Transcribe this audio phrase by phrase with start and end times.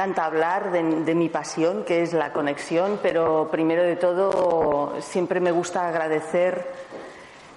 [0.00, 5.40] me encanta hablar de, mi pasión, que es la conexión, pero primero de todo siempre
[5.40, 6.66] me gusta agradecer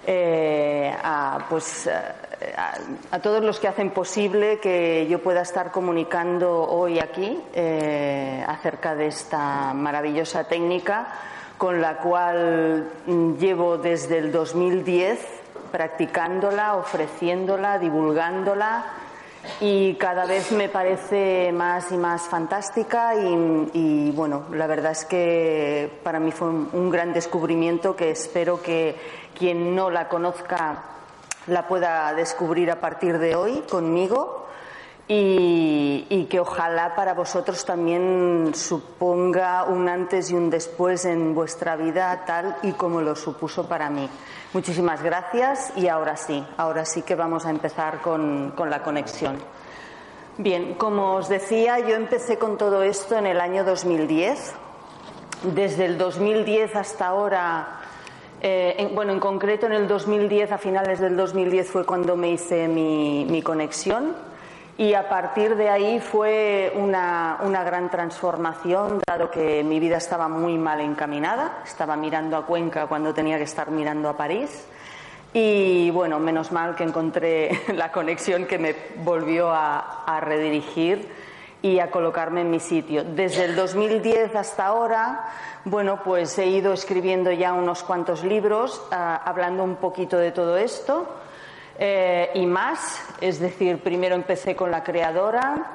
[0.06, 1.88] eh, a, pues,
[3.10, 8.94] a, todos los que hacen posible que yo pueda estar comunicando hoy aquí eh, acerca
[8.94, 11.08] de esta maravillosa técnica
[11.56, 12.90] con la cual
[13.38, 15.18] llevo desde el 2010
[15.72, 18.84] practicándola, ofreciéndola, divulgándola
[19.60, 26.00] y cada vez me parece más y más fantástica y, bueno, la verdad es que
[26.02, 28.96] para mí fue un, gran descubrimiento que espero que
[29.36, 30.84] quien no la conozca
[31.46, 34.43] la pueda descubrir a partir de hoy conmigo
[35.06, 42.24] y, que ojalá para vosotros también suponga un antes y un después en vuestra vida
[42.26, 44.08] tal y como lo supuso para mí.
[44.52, 49.36] Muchísimas gracias y ahora sí, ahora sí que vamos a empezar con, con la conexión.
[50.38, 54.54] Bien, como os decía, yo empecé con todo esto en el año 2010.
[55.54, 57.80] Desde el 2010 hasta ahora
[58.40, 62.68] eh, bueno, en concreto en el 2010, a finales del 2010 fue cuando me hice
[62.68, 64.14] mi, mi conexión
[64.76, 70.28] y a partir de ahí fue una, una, gran transformación, dado que mi vida estaba
[70.28, 71.62] muy mal encaminada.
[71.64, 74.66] Estaba mirando a Cuenca cuando tenía que estar mirando a París.
[75.32, 78.74] Y bueno, menos mal que encontré la conexión que me
[79.04, 81.08] volvió a, a redirigir
[81.64, 83.04] y a colocarme en mi sitio.
[83.04, 85.24] Desde el 2010 hasta ahora,
[85.64, 90.58] bueno, pues he ido escribiendo ya unos cuantos libros, ah, hablando un poquito de todo
[90.58, 91.06] esto.
[91.78, 95.72] Eh, y más, es decir, primero empecé con La Creadora,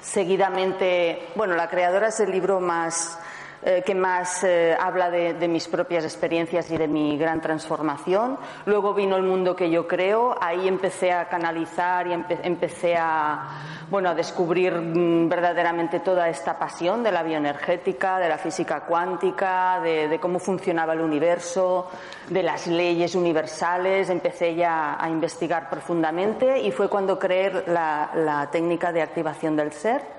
[0.00, 3.18] seguidamente, bueno, La Creadora es el libro más
[3.62, 8.38] eh, que más eh, habla de, mis propias experiencias y de mi gran transformación.
[8.64, 14.10] Luego vino el mundo que yo creo, ahí empecé a canalizar y empecé a, bueno,
[14.10, 20.18] a descubrir mm, verdaderamente toda esta pasión de la bioenergética, de la física cuántica, de,
[20.20, 21.90] cómo funcionaba el universo,
[22.28, 24.10] de las leyes universales.
[24.10, 30.16] Empecé ya a investigar profundamente y fue cuando creé la técnica de activación del ser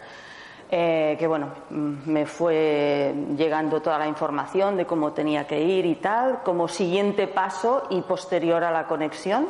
[0.69, 5.85] eh, que bueno, mm, me fue llegando toda la información de cómo tenía que ir
[5.85, 9.47] y tal, como siguiente paso y posterior a la conexión.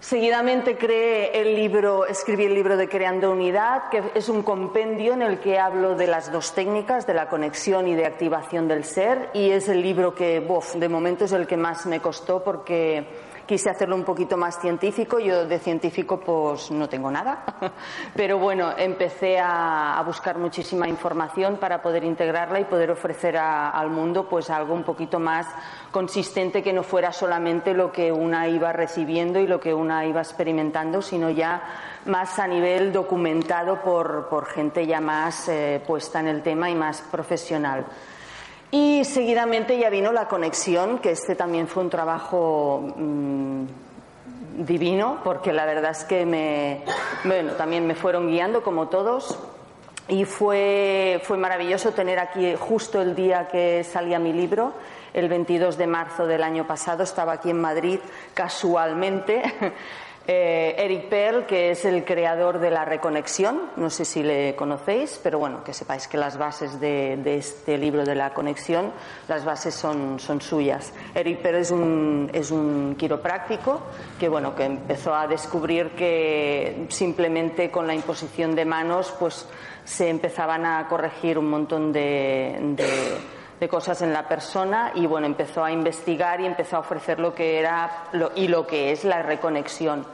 [0.00, 5.22] Seguidamente creé el libro, escribí el libro de Creando Unidad, que es un compendio en
[5.22, 9.28] el que hablo de las dos técnicas, de la conexión y de activación del ser,
[9.34, 13.06] y es el libro que, bof, de momento es el que más me costó porque
[13.48, 15.18] quise hacerlo un poquito más científico.
[15.18, 17.44] Yo de científico pues no tengo nada,
[18.14, 24.28] pero bueno, empecé a, buscar muchísima información para poder integrarla y poder ofrecer al mundo
[24.28, 25.46] pues algo un poquito más
[25.90, 30.20] consistente que no fuera solamente lo que una iba recibiendo y lo que una iba
[30.20, 31.62] experimentando, sino ya
[32.06, 37.02] más a nivel documentado por, gente ya más eh, puesta en el tema y más
[37.02, 37.84] profesional.
[38.70, 43.64] Y seguidamente ya vino la conexión, que este también fue un trabajo mm,
[44.58, 46.82] divino, porque la verdad es que me,
[47.24, 49.38] bueno, también me fueron guiando como todos.
[50.08, 54.72] Y fue, fue maravilloso tener aquí justo el día que salía mi libro,
[55.12, 58.00] el 22 de marzo del año pasado, estaba aquí en Madrid
[58.34, 59.42] casualmente
[60.30, 65.18] Eh, Eric Pearl, que es el creador de la reconexión, no sé si le conocéis,
[65.22, 68.92] pero bueno, que sepáis que las bases de, este libro de la conexión,
[69.26, 70.92] las bases son, son suyas.
[71.14, 73.80] Eric Pearl es un, es un quiropráctico
[74.20, 79.46] que, bueno, que empezó a descubrir que simplemente con la imposición de manos, pues
[79.86, 82.76] se empezaban a corregir un montón de
[83.60, 87.34] de cosas en la persona y bueno, empezó a investigar y empezó a ofrecer lo
[87.34, 90.06] que era lo, y lo que es la reconexión.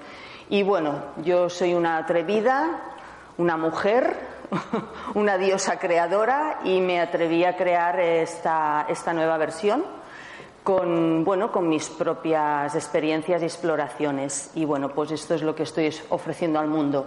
[0.48, 2.82] Y bueno, yo soy una atrevida,
[3.38, 4.16] una mujer,
[5.14, 9.84] una diosa creadora y me atreví a crear esta, esta nueva versión
[10.62, 14.50] con, bueno, con mis propias experiencias y exploraciones.
[14.54, 17.06] Y bueno, pues esto es lo que estoy ofreciendo al mundo.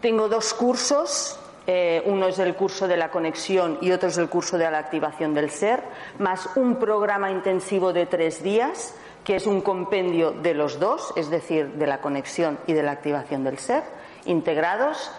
[0.00, 4.28] Tengo dos cursos eh, uno es el curso de la conexión y otro es el
[4.28, 5.84] curso de la activación del ser,
[6.18, 8.94] más un programa intensivo de tres días,
[9.24, 12.92] que es un compendio de los dos, es decir, de la conexión y de la
[12.92, 13.82] activación del ser,
[14.24, 15.10] integrados.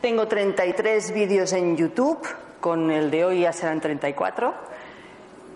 [0.00, 2.26] Tengo 33 vídeos en YouTube,
[2.60, 4.54] con el de hoy ya serán 34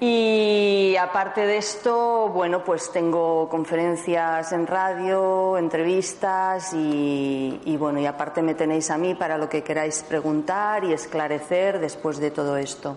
[0.00, 8.40] y aparte de esto, bueno, pues tengo conferencias en radio, entrevistas y, bueno, y aparte
[8.40, 12.96] me tenéis a mí para lo que queráis preguntar y esclarecer después de todo esto.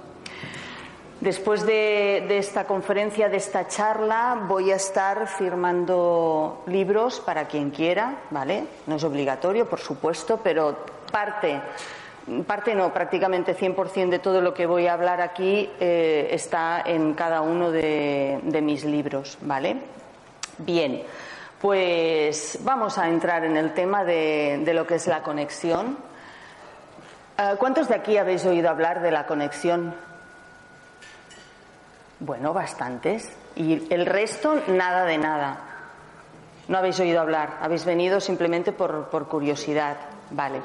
[1.21, 8.23] Después de, esta conferencia, de esta charla, voy a estar firmando libros para quien quiera,
[8.31, 8.63] ¿vale?
[8.88, 10.77] No es obligatorio, por supuesto, pero
[11.12, 11.62] parte
[12.47, 17.13] parte no, prácticamente 100% de todo lo que voy a hablar aquí eh, está en
[17.13, 19.77] cada uno de, mis libros, ¿vale?
[20.57, 21.03] Bien,
[21.59, 25.97] pues vamos a entrar en el tema de, lo que es la conexión.
[27.38, 30.11] Eh, ¿Cuántos de aquí habéis oído hablar de la conexión?
[32.21, 33.35] Bueno, bastantes.
[33.56, 35.57] Y el resto, nada de nada.
[36.68, 39.97] No habéis oído hablar, habéis venido simplemente por, por curiosidad.
[40.29, 40.62] Vale.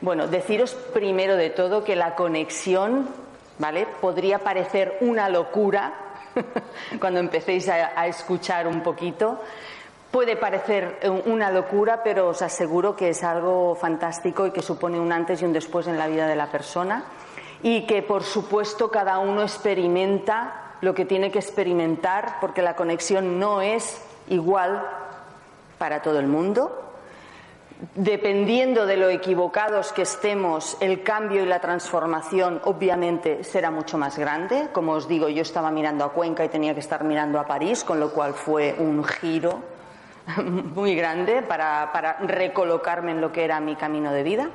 [0.00, 3.08] Bueno, deciros primero de todo que la conexión,
[3.58, 3.88] ¿vale?
[4.00, 5.92] Podría parecer una locura
[7.00, 9.40] cuando empecéis a, escuchar un poquito.
[10.12, 15.12] Puede parecer una locura, pero os aseguro que es algo fantástico y que supone un
[15.12, 17.02] antes y un después en la vida de la persona.
[17.64, 23.38] Y que, por supuesto, cada uno experimenta lo que tiene que experimentar, porque la conexión
[23.38, 24.86] no es igual
[25.78, 26.90] para todo el mundo
[27.94, 34.18] dependiendo de lo equivocados que estemos, el cambio y la transformación obviamente será mucho más
[34.18, 34.68] grande.
[34.72, 37.84] Como os digo, yo estaba mirando a Cuenca y tenía que estar mirando a París,
[37.84, 39.60] con lo cual fue un giro
[40.44, 44.50] muy grande para, para recolocarme en lo que era mi camino de vida.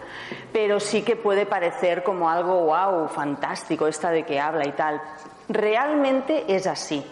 [0.53, 5.01] Pero sí que puede parecer como algo, wow, fantástico, esta de que habla y tal.
[5.49, 7.03] Realmente es así.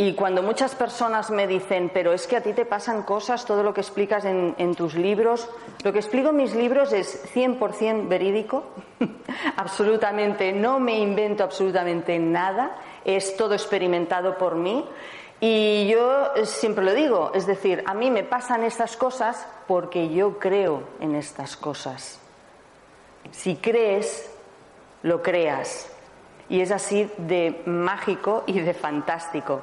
[0.00, 3.64] Y cuando muchas personas me dicen, pero es que a ti te pasan cosas, todo
[3.64, 5.50] lo que explicas en, tus libros,
[5.82, 8.62] lo que explico en mis libros es 100% verídico,
[9.56, 14.84] absolutamente, no me invento absolutamente nada, es todo experimentado por mí.
[15.40, 20.38] Y yo siempre lo digo, es decir, a mí me pasan estas cosas porque yo
[20.38, 22.20] creo en estas cosas.
[23.32, 24.30] Si crees,
[25.02, 25.90] lo creas.
[26.48, 29.62] Y es así de mágico y de fantástico.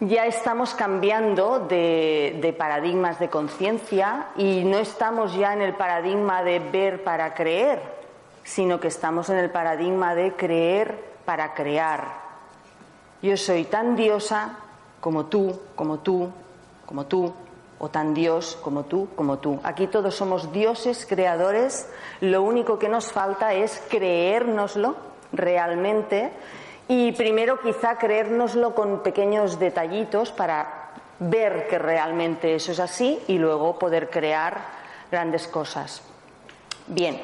[0.00, 6.60] Ya estamos cambiando de, paradigmas de conciencia y no estamos ya en el paradigma de
[6.60, 7.82] ver para creer,
[8.44, 12.28] sino que estamos en el paradigma de creer para crear.
[13.22, 14.56] Yo soy tan diosa
[15.00, 16.30] como tú, como tú,
[16.86, 17.34] como tú,
[17.80, 19.58] o tan Dios como tú, como tú.
[19.64, 21.88] Aquí todos somos dioses creadores,
[22.20, 26.30] lo único que nos falta es creérnoslo realmente
[26.88, 33.38] y primero quizá creérnoslo con pequeños detallitos para ver que realmente eso es así y
[33.38, 34.58] luego poder crear
[35.10, 36.02] grandes cosas.
[36.86, 37.20] Bien,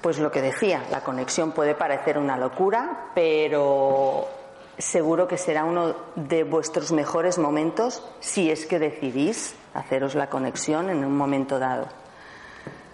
[0.00, 4.28] pues lo que decía, la conexión puede parecer una locura, pero
[4.76, 10.90] seguro que será uno de vuestros mejores momentos si es que decidís haceros la conexión
[10.90, 11.86] en un momento dado.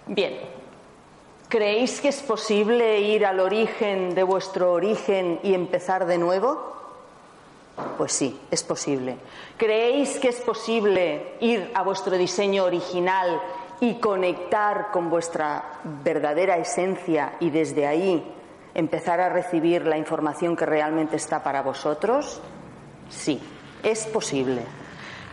[0.06, 0.38] Bien,
[1.54, 6.74] ¿Creéis que es posible ir al origen de vuestro origen y empezar de nuevo?
[7.96, 9.14] Pues sí, es posible.
[9.56, 13.40] ¿Creéis que es posible ir a vuestro diseño original
[13.78, 18.34] y conectar con vuestra verdadera esencia y desde ahí
[18.74, 22.40] empezar a recibir la información que realmente está para vosotros?
[23.08, 23.40] Sí,
[23.84, 24.62] es posible.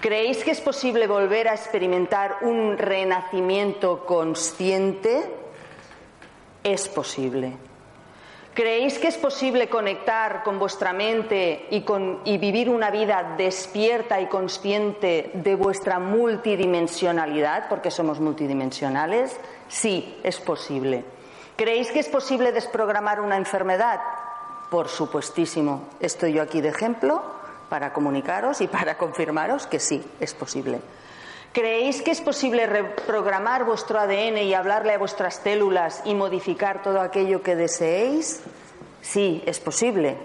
[0.02, 5.41] ¿Creéis que es posible volver a experimentar un renacimiento consciente?
[6.64, 7.58] Es posible.
[8.54, 15.32] ¿Creéis que es posible conectar con vuestra mente y, vivir una vida despierta y consciente
[15.34, 19.38] de vuestra multidimensionalidad, porque somos multidimensionales?
[19.70, 21.06] Sí, es posible.
[21.56, 24.02] ¿Creéis que es posible desprogramar una enfermedad?
[24.70, 25.88] Por supuestísimo.
[26.02, 27.24] Estoy yo aquí de ejemplo
[27.70, 30.82] para comunicaros y para confirmaros que sí, es posible.
[31.54, 37.02] ¿Creéis que es posible reprogramar vuestro ADN y hablarle a vuestras células y modificar todo
[37.02, 38.42] aquello que deseéis?
[39.02, 40.16] Sí, es posible.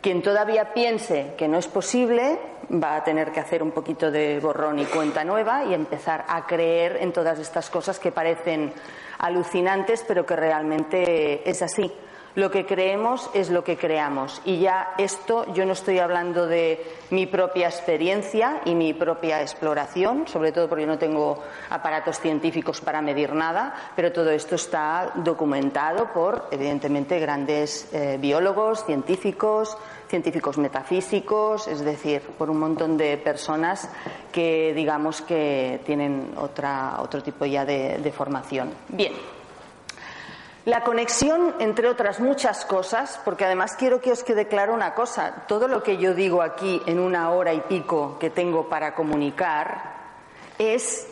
[0.00, 2.38] Quien todavía piense que no es posible
[2.72, 6.46] va a tener que hacer un poquito de borrón y cuenta nueva y empezar a
[6.46, 8.72] creer en todas estas cosas que parecen
[9.18, 11.92] alucinantes, pero que realmente es así.
[12.34, 14.40] Lo que creemos es lo que creamos.
[14.44, 20.28] Y ya esto, yo no estoy hablando de mi propia experiencia y mi propia exploración,
[20.28, 26.12] sobre todo porque no tengo aparatos científicos para medir nada, pero todo esto está documentado
[26.12, 29.76] por, evidentemente, grandes eh, biólogos, científicos,
[30.08, 33.88] científicos metafísicos, es decir, por un montón de personas
[34.30, 38.70] que, digamos, que tienen otra, otro tipo ya de, de formación.
[38.88, 39.39] Bien.
[40.66, 45.44] La conexión, entre otras muchas cosas, porque además quiero que os quede claro una cosa,
[45.48, 50.00] todo lo que yo digo aquí en una hora y pico que tengo para comunicar
[50.58, 51.08] es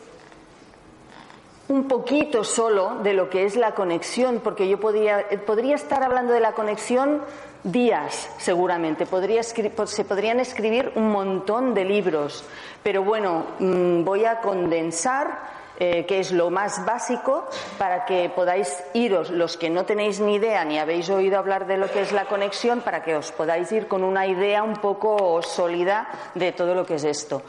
[1.69, 6.35] un poquito solo de lo que es la conexión, porque yo podría, podría estar hablando
[6.35, 7.23] de la conexión
[7.65, 9.07] días, seguramente.
[9.07, 12.45] Podría se podrían escribir un montón de libros,
[12.83, 17.47] pero bueno, mm, voy a condensar eh, que es lo más básico
[17.79, 21.77] para que podáis iros, los que no tenéis ni idea ni habéis oído hablar de
[21.77, 25.41] lo que es la conexión, para que os podáis ir con una idea un poco
[25.43, 27.43] sólida de todo lo que es esto.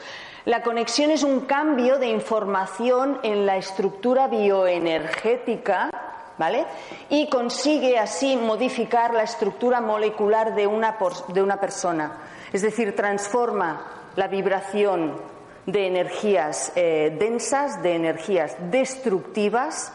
[0.45, 5.89] La conexión es un cambio de información en la estructura bioenergética
[6.37, 6.65] ¿vale?
[7.09, 12.13] Y consigue así modificar la estructura molecular de una, de una persona.
[12.53, 15.38] Es decir, transforma la vibración
[15.71, 19.93] de energías eh, densas, de energías destructivas,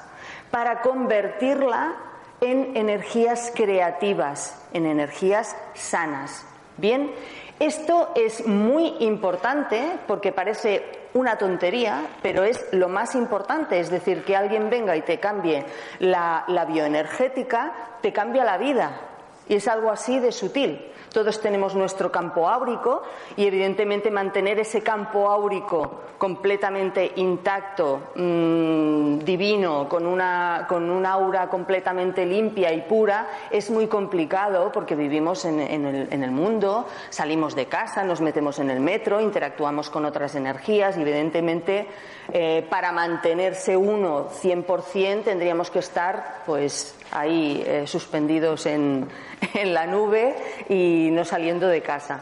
[0.51, 1.97] para convertirla
[2.41, 6.47] en energías creativas, en energías sanas.
[6.77, 7.11] Bien,
[7.59, 13.79] esto es muy importante porque parece una tontería, pero es lo más importante.
[13.79, 15.65] Es decir, que alguien venga y te cambie
[16.01, 19.01] la, la bioenergética, te cambia la vida.
[19.49, 20.93] Y es algo así de sutil.
[21.15, 23.05] Todos tenemos nuestro campo áurico
[23.37, 31.49] y evidentemente mantener ese campo áurico completamente intacto, mm, divino, con una, con un aura
[31.49, 37.55] completamente limpia y pura, es muy complicado porque vivimos en, el, en el mundo, salimos
[37.55, 41.87] de casa, nos metemos en el metro, interactuamos con otras energías y evidentemente
[42.33, 49.09] eh, para mantenerse uno 100% tendríamos que estar pues ahí eh, suspendidos en,
[49.55, 50.35] en la nube
[50.69, 52.21] y no saliendo de casa.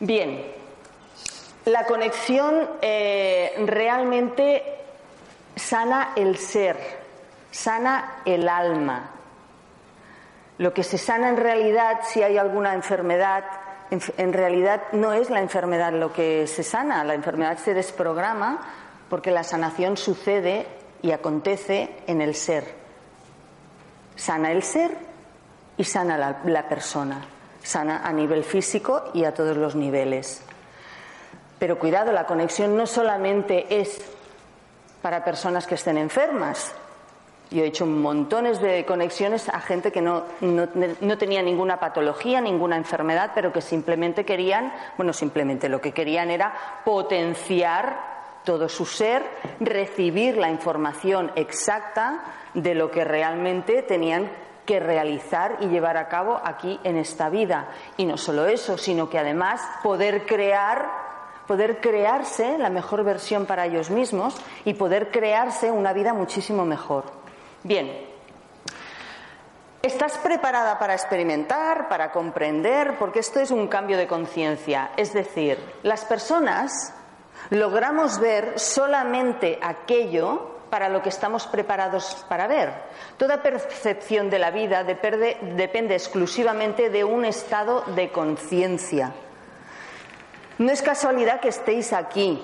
[0.00, 0.44] Bien,
[1.64, 4.62] la conexión eh, realmente
[5.56, 6.76] sana el ser,
[7.50, 9.10] sana el alma.
[10.58, 13.44] Lo que se sana en realidad, si hay alguna enfermedad,
[13.90, 18.60] en, realidad no es la enfermedad lo que se sana, la enfermedad se desprograma
[19.08, 20.66] porque la sanación sucede
[21.00, 22.74] y acontece en el ser.
[24.16, 25.07] Sana el ser
[25.78, 27.20] y sana la, persona,
[27.62, 30.42] sana a nivel físico y a todos los niveles.
[31.58, 34.00] Pero cuidado, la conexión no solamente es
[35.00, 36.74] para personas que estén enfermas.
[37.50, 42.76] Yo he hecho montones de conexiones a gente que no, no, tenía ninguna patología, ninguna
[42.76, 46.52] enfermedad, pero que simplemente querían, bueno, simplemente lo que querían era
[46.84, 49.24] potenciar todo su ser,
[49.60, 52.20] recibir la información exacta
[52.52, 54.30] de lo que realmente tenían
[54.68, 57.70] que realizar y llevar a cabo aquí en esta vida.
[57.96, 60.90] Y no solo eso, sino que además poder crear,
[61.46, 67.04] poder crearse la mejor versión para ellos mismos y poder crearse una vida muchísimo mejor.
[67.64, 68.06] Bien,
[69.80, 72.98] ¿Estás preparada para experimentar, para comprender?
[72.98, 74.90] Porque esto es un cambio de conciencia.
[74.96, 76.92] Es decir, las personas
[77.50, 82.72] logramos ver solamente aquello para lo que estamos preparados para ver.
[83.16, 89.12] Toda percepción de la vida depende, exclusivamente de un estado de conciencia.
[90.58, 92.42] No es casualidad que estéis aquí.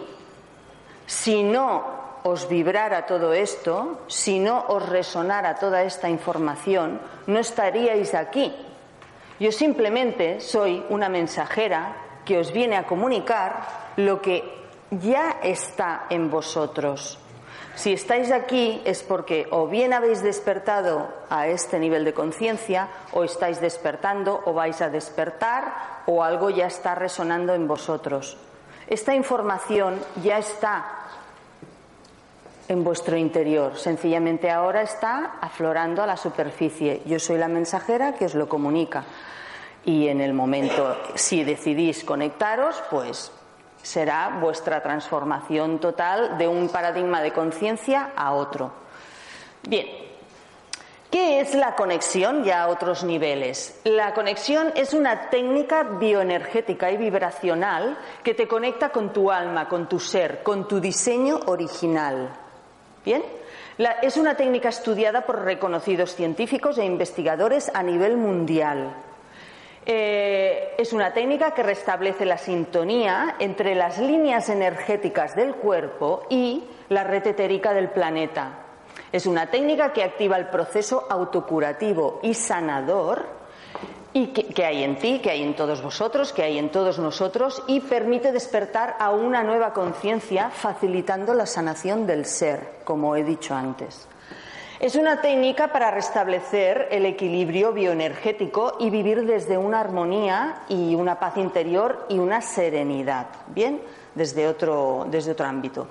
[1.06, 8.14] Si no os vibrara todo esto, si no os resonara toda esta información, no estaríais
[8.14, 8.54] aquí.
[9.38, 16.30] Yo simplemente soy una mensajera que os viene a comunicar lo que ya está en
[16.30, 17.18] vosotros.
[17.74, 23.24] Si estáis aquí es porque o bien habéis despertado a este nivel de conciencia, o
[23.24, 28.36] estáis despertando, o vais a despertar, o algo ya está resonando en vosotros.
[28.86, 30.86] Esta información ya está
[32.68, 37.02] en vuestro interior, sencillamente ahora está aflorando a la superficie.
[37.04, 39.04] Yo soy la mensajera que os lo comunica.
[39.84, 43.32] Y en el momento, si decidís conectaros, pues
[43.84, 48.72] será vuestra transformación total de un paradigma de conciencia a otro.
[49.62, 49.86] Bien,
[51.10, 53.78] ¿qué es la conexión ya a otros niveles?
[53.84, 59.88] La conexión es una técnica bioenergética y vibracional que te conecta con tu alma, con
[59.88, 62.30] tu ser, con tu diseño original.
[63.04, 63.22] Bien,
[64.02, 68.94] es una técnica estudiada por reconocidos científicos e investigadores a nivel mundial.
[69.86, 76.64] Eh, es una técnica que restablece la sintonía entre las líneas energéticas del cuerpo y
[76.88, 78.60] la red etérica del planeta.
[79.12, 83.26] Es una técnica que activa el proceso autocurativo y sanador
[84.12, 87.62] y que, hay en ti, que hay en todos vosotros, que hay en todos nosotros
[87.66, 93.54] y permite despertar a una nueva conciencia facilitando la sanación del ser, como he dicho
[93.54, 94.06] antes.
[94.84, 101.18] Es una técnica para restablecer el equilibrio bioenergético y vivir desde una armonía y una
[101.18, 103.80] paz interior y una serenidad, ¿bien?
[104.14, 105.88] Desde otro, desde otro ámbito.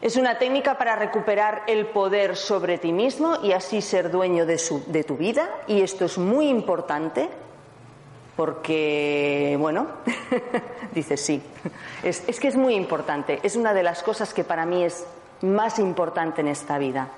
[0.00, 5.04] Es una técnica para recuperar el poder sobre ti mismo y así ser dueño de,
[5.04, 5.50] tu vida.
[5.66, 7.28] Y esto es muy importante
[8.36, 9.88] porque, bueno,
[10.94, 11.42] dice sí,
[12.04, 13.40] es, es, que es muy importante.
[13.42, 15.04] Es una de las cosas que para mí es
[15.42, 17.08] más importante en esta vida,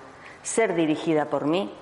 [0.42, 1.73] ser dirigida por mí,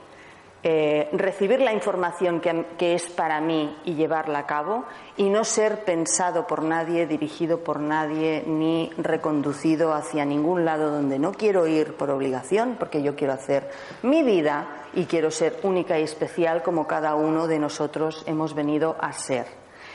[0.64, 4.86] eh, recibir la información que, es para mí y llevarla a cabo
[5.16, 11.20] y no ser pensado por nadie, dirigido por nadie, ni reconducido hacia ningún lado donde
[11.20, 13.70] no quiero ir por obligación, porque yo quiero hacer
[14.02, 18.96] mi vida y quiero ser única y especial como cada uno de nosotros hemos venido
[18.98, 19.46] a ser.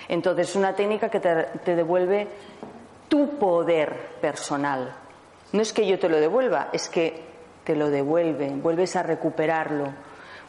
[0.08, 2.30] Entonces, es una técnica que te devuelve
[3.10, 4.96] tu poder personal.
[5.52, 7.33] No es que yo te lo devuelva, es que
[7.64, 9.94] te lo devuelve, vuelves a recuperarlo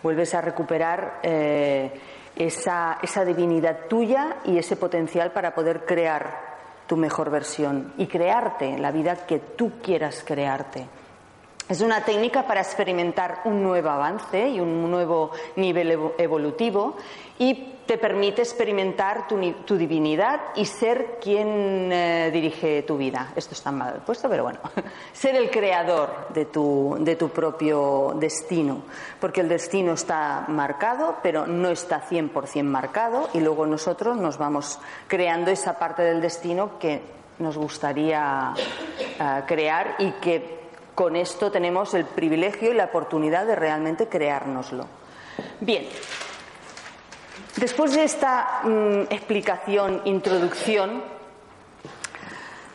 [0.05, 1.91] vuelves a recuperar eh,
[2.37, 6.55] esa, esa divinidad tuya y ese potencial para poder crear
[6.87, 10.87] tu mejor versión y crearte la vida que tú quieras crearte.
[11.67, 16.99] Es una técnica para experimentar un nuevo avance y un nuevo nivel evolutivo
[17.39, 23.33] y te permite experimentar tu, divinidad y ser quien eh, dirige tu vida.
[23.37, 24.59] Esto está mal puesto, pero bueno,
[25.13, 28.83] ser el creador de tu, de tu propio destino,
[29.21, 34.79] porque el destino está marcado, pero no está 100% marcado y luego nosotros nos vamos
[35.07, 37.03] creando esa parte del destino que
[37.39, 38.55] nos gustaría
[38.99, 40.65] eh, crear y que
[40.95, 44.87] con esto tenemos el privilegio y la oportunidad de realmente creárnoslo.
[45.61, 45.85] Bien,
[47.57, 51.03] después de esta mm, explicación, introducción,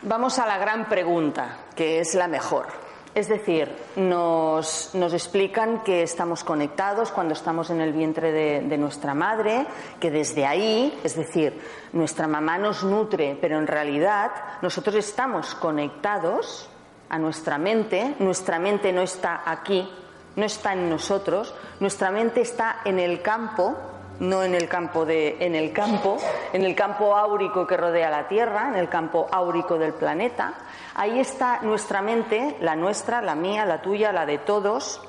[0.02, 2.66] vamos a la gran pregunta, que es la mejor.
[3.12, 9.66] Es decir, nos, explican que estamos conectados cuando estamos en el vientre de, nuestra madre,
[9.98, 11.60] que desde ahí, es decir,
[11.92, 14.30] nuestra mamá nos nutre, pero en realidad
[14.62, 16.68] nosotros estamos conectados
[17.08, 19.90] a nuestra mente, nuestra mente no está aquí,
[20.36, 23.76] no está en nosotros, nuestra mente está en el campo,
[24.20, 26.18] no en el campo de en el campo,
[26.52, 30.54] en el campo áurico que rodea la Tierra, en el campo áurico del planeta.
[30.94, 35.00] Ahí está nuestra mente, la nuestra, la mía, la tuya, la de todos,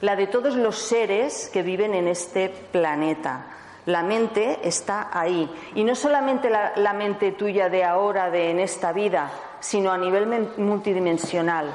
[0.00, 3.46] la de todos los seres que viven en este planeta.
[3.86, 5.50] La mente está ahí.
[5.74, 9.98] Y no solamente la, la mente tuya de ahora, de en esta vida, sino a
[9.98, 11.72] nivel multidimensional,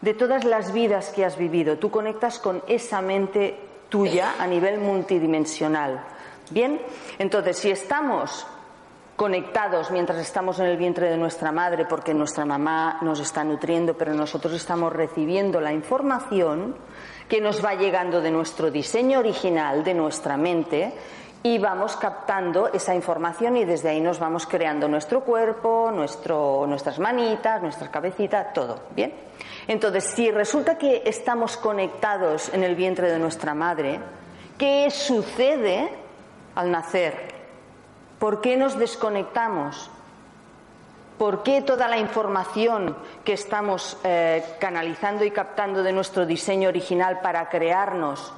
[0.00, 1.78] de todas las vidas que has vivido.
[1.78, 3.58] Tú conectas con esa mente
[3.88, 6.02] tuya a nivel multidimensional.
[6.52, 6.82] Bien,
[7.18, 8.46] entonces si estamos
[9.16, 13.94] conectados mientras estamos en el vientre de nuestra madre porque nuestra mamá nos está nutriendo,
[13.94, 16.74] pero nosotros estamos recibiendo la información
[17.26, 20.92] que nos va llegando de nuestro diseño original, de nuestra mente,
[21.42, 26.98] y vamos captando esa información y desde ahí nos vamos creando nuestro cuerpo, nuestro, nuestras
[26.98, 28.78] manitas, nuestra cabecita, todo.
[28.94, 29.14] ¿Bien?
[29.66, 34.00] Entonces, si resulta que estamos conectados en el vientre de nuestra madre,
[34.58, 36.01] ¿qué sucede
[36.54, 37.32] al nacer?
[38.18, 39.90] ¿Por qué nos desconectamos?
[41.18, 47.20] ¿Por qué toda la información que estamos eh, canalizando y captando de nuestro diseño original
[47.20, 48.32] para crearnos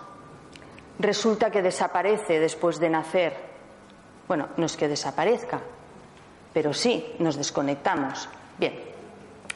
[0.98, 3.36] resulta que desaparece después de nacer.
[4.28, 5.60] Bueno, no es que desaparezca,
[6.52, 8.28] pero sí nos desconectamos.
[8.58, 8.80] Bien,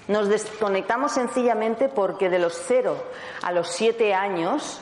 [0.09, 2.97] nos desconectamos sencillamente porque de los cero
[3.42, 4.81] a los siete años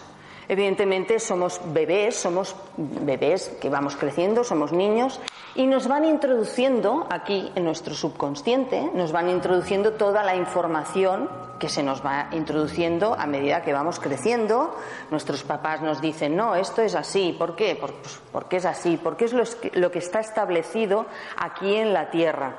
[0.49, 5.21] Evidentemente somos bebés, somos bebés que vamos creciendo, somos niños
[5.55, 11.29] y nos van introduciendo aquí en nuestro subconsciente, nos van introduciendo toda la información
[11.59, 14.77] que se nos va introduciendo a medida que vamos creciendo.
[15.11, 17.35] Nuestros papás nos dicen, no, esto es así.
[17.37, 17.77] ¿Por qué?
[17.81, 17.93] Pues,
[18.31, 19.33] porque es así, porque es
[19.75, 21.07] lo que está establecido
[21.37, 22.57] aquí en la Tierra.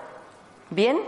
[0.69, 0.99] ¿Bien?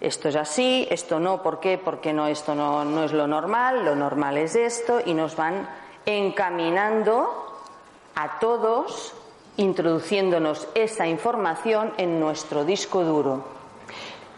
[0.00, 1.78] Esto es así, esto no, ¿por qué?
[1.78, 5.66] Porque no, esto no, no es lo normal, lo normal es esto y nos van
[6.06, 7.62] encaminando
[8.14, 9.12] a todos,
[9.56, 13.56] introduciéndonos esa información en nuestro disco duro.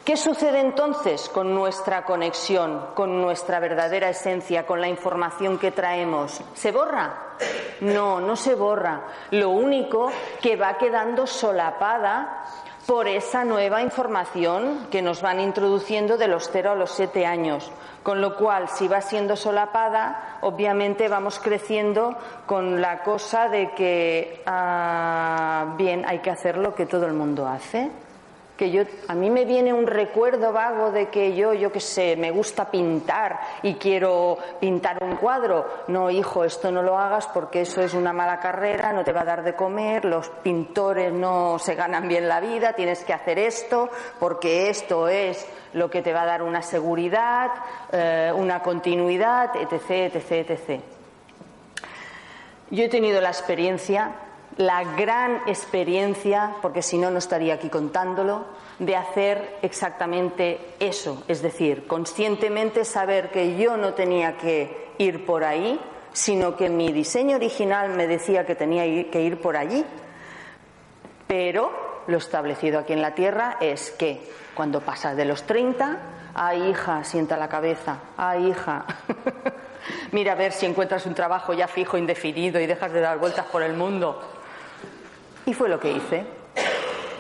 [0.09, 6.41] ¿Qué sucede entonces con nuestra conexión, con nuestra verdadera esencia, con la información que traemos?
[6.55, 7.37] ¿Se borra?
[7.83, 9.03] No, no se borra.
[9.33, 12.47] Lo único que va quedando solapada
[12.89, 17.71] por esa nueva información que nos van introduciendo de los 0 a los 7 años.
[18.03, 24.43] Con lo cual, si va siendo solapada, obviamente vamos creciendo con la cosa de que,
[24.47, 27.91] ah, bien, hay que hacer lo que todo el mundo hace
[28.59, 32.17] que yo a mí me viene un recuerdo vago de que yo yo qué sé
[32.17, 35.65] me gusta pintar y quiero pintar un cuadro.
[35.87, 39.21] No hijo esto no lo hagas porque eso es una mala carrera no te va
[39.21, 43.39] a dar de comer los pintores no se ganan bien la vida tienes que hacer
[43.39, 47.51] esto porque esto es lo que te va a dar una seguridad
[47.93, 50.81] eh, una continuidad etc etc etc
[52.71, 54.28] yo he tenido la experiencia
[54.59, 58.45] la gran experiencia, porque si no, no estaría aquí contándolo,
[58.81, 65.45] de hacer exactamente eso, es decir, conscientemente saber que yo no tenía que ir por
[65.45, 65.81] ahí,
[66.13, 69.85] sino que mi diseño original me decía que tenía que ir por allí,
[71.29, 74.21] pero lo establecido aquí en la Tierra es que
[74.55, 75.99] cuando pasas de los 30,
[76.35, 78.87] ay hija, sienta la cabeza, ay hija,
[80.13, 83.47] mira a ver si encuentras un trabajo ya fijo, indefinido y dejas de dar vueltas
[83.47, 84.38] por el mundo.
[85.49, 86.27] Y fue lo que hice.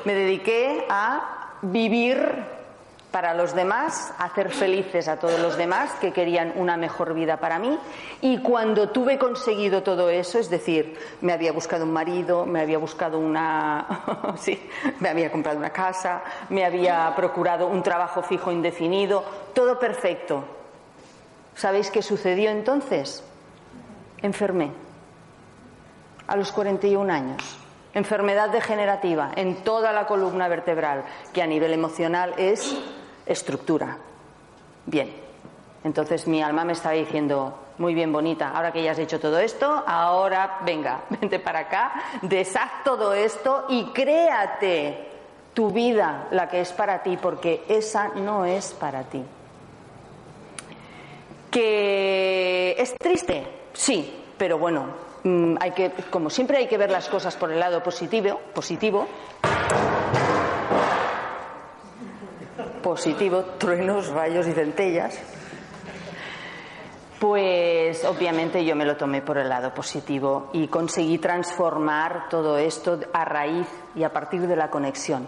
[0.04, 2.44] Me dediqué a vivir
[3.10, 7.58] para los demás, hacer felices a todos los demás que querían una mejor vida para
[7.58, 7.78] mí.
[8.20, 12.76] Y cuando tuve conseguido todo eso, es decir, me había buscado un marido, me había
[12.76, 14.34] buscado una.
[14.38, 14.60] sí,
[15.00, 20.44] me había comprado una casa, me había procurado un trabajo fijo indefinido, todo perfecto.
[21.54, 23.24] ¿Sabéis qué sucedió entonces?
[24.20, 24.70] Enfermé.
[26.26, 27.57] A los 41 años
[27.98, 32.76] enfermedad degenerativa en toda la columna vertebral, que a nivel emocional es
[33.26, 33.98] estructura.
[34.86, 35.12] Bien,
[35.84, 39.38] entonces mi alma me estaba diciendo, muy bien bonita, ahora que ya has hecho todo
[39.38, 45.06] esto, ahora venga, vente para acá, deshaz todo esto y créate
[45.54, 49.24] tu vida, la que es para ti, porque esa no es para ti.
[51.50, 53.46] ¿Que es triste?
[53.72, 57.60] Sí, pero bueno, mm, hay que, como siempre hay que ver las cosas por el
[57.60, 59.06] lado positivo, positivo
[62.88, 65.18] positivo, truenos, rayos y centellas,
[67.18, 72.98] pues obviamente yo me lo tomé por el lado positivo y conseguí transformar todo esto
[73.12, 75.26] a raíz y a partir de la conexión.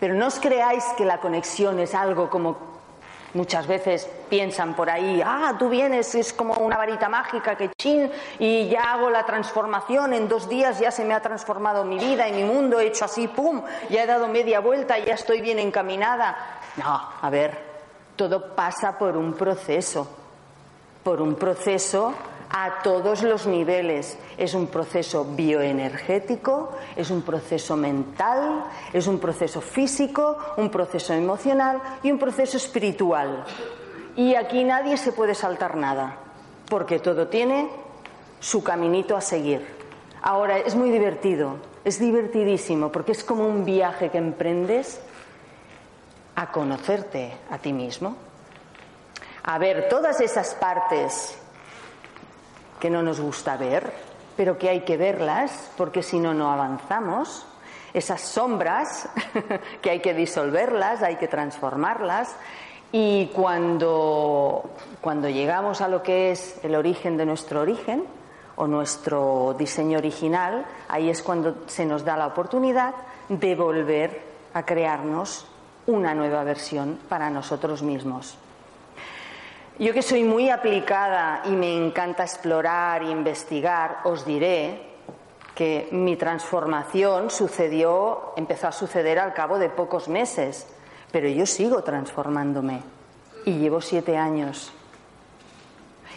[0.00, 2.71] Pero no os creáis que la conexión es algo como
[3.34, 8.10] muchas veces piensan por ahí, ah, tú vienes, es como una varita mágica que chin,
[8.38, 12.28] y ya hago la transformación, en dos días ya se me ha transformado mi vida
[12.28, 15.58] y mi mundo, he hecho así, pum, ya he dado media vuelta ya estoy bien
[15.58, 16.36] encaminada.
[16.76, 17.58] No, a ver,
[18.16, 20.08] todo pasa por un proceso,
[21.02, 22.14] por un proceso
[22.52, 24.18] a todos los niveles.
[24.36, 31.80] Es un proceso bioenergético, es un proceso mental, es un proceso físico, un proceso emocional
[32.02, 33.44] y un proceso espiritual.
[34.16, 36.16] Y aquí nadie se puede saltar nada,
[36.68, 37.70] porque todo tiene
[38.38, 39.66] su caminito a seguir.
[40.20, 45.00] Ahora, es muy divertido, es divertidísimo, porque es como un viaje que emprendes
[46.36, 48.16] a conocerte a ti mismo,
[49.42, 51.41] a ver todas esas partes
[52.82, 53.92] que no nos gusta ver,
[54.36, 57.46] pero que hay que verlas porque si no, no avanzamos,
[57.94, 59.08] esas sombras
[59.80, 62.34] que hay que disolverlas, hay que transformarlas
[62.90, 64.68] y cuando,
[65.00, 68.02] cuando llegamos a lo que es el origen de nuestro origen
[68.56, 72.94] o nuestro diseño original, ahí es cuando se nos da la oportunidad
[73.28, 74.22] de volver
[74.54, 75.46] a crearnos
[75.86, 78.36] una nueva versión para nosotros mismos.
[79.78, 84.92] Yo que soy muy aplicada y me encanta explorar e investigar, os diré
[85.54, 90.66] que mi transformación sucedió, empezó a suceder al cabo de pocos meses,
[91.10, 92.82] pero yo sigo transformándome
[93.44, 94.72] y llevo siete años.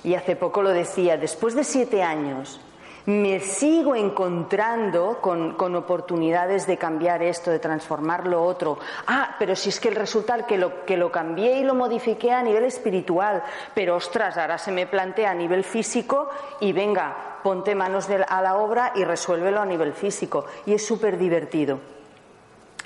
[0.03, 2.59] Y hace poco lo decía, después de siete años
[3.05, 8.79] me sigo encontrando con, oportunidades de cambiar esto, de transformar lo otro.
[9.07, 12.31] Ah, pero si es que el resultado que lo, que lo cambié y lo modifiqué
[12.31, 17.75] a nivel espiritual, pero ostras, ahora se me plantea a nivel físico y venga, ponte
[17.75, 20.45] manos a la obra y resuélvelo a nivel físico.
[20.65, 21.79] Y es súper divertido.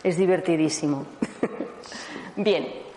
[0.04, 1.06] Es divertidísimo.
[2.36, 2.89] Bien,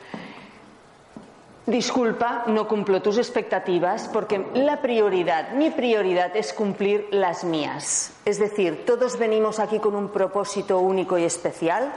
[1.67, 8.13] Disculpa, no cumplo tus expectativas porque la prioridad, mi prioridad es cumplir las mías.
[8.25, 11.93] Es decir, todos venimos aquí con un propósito único y especial.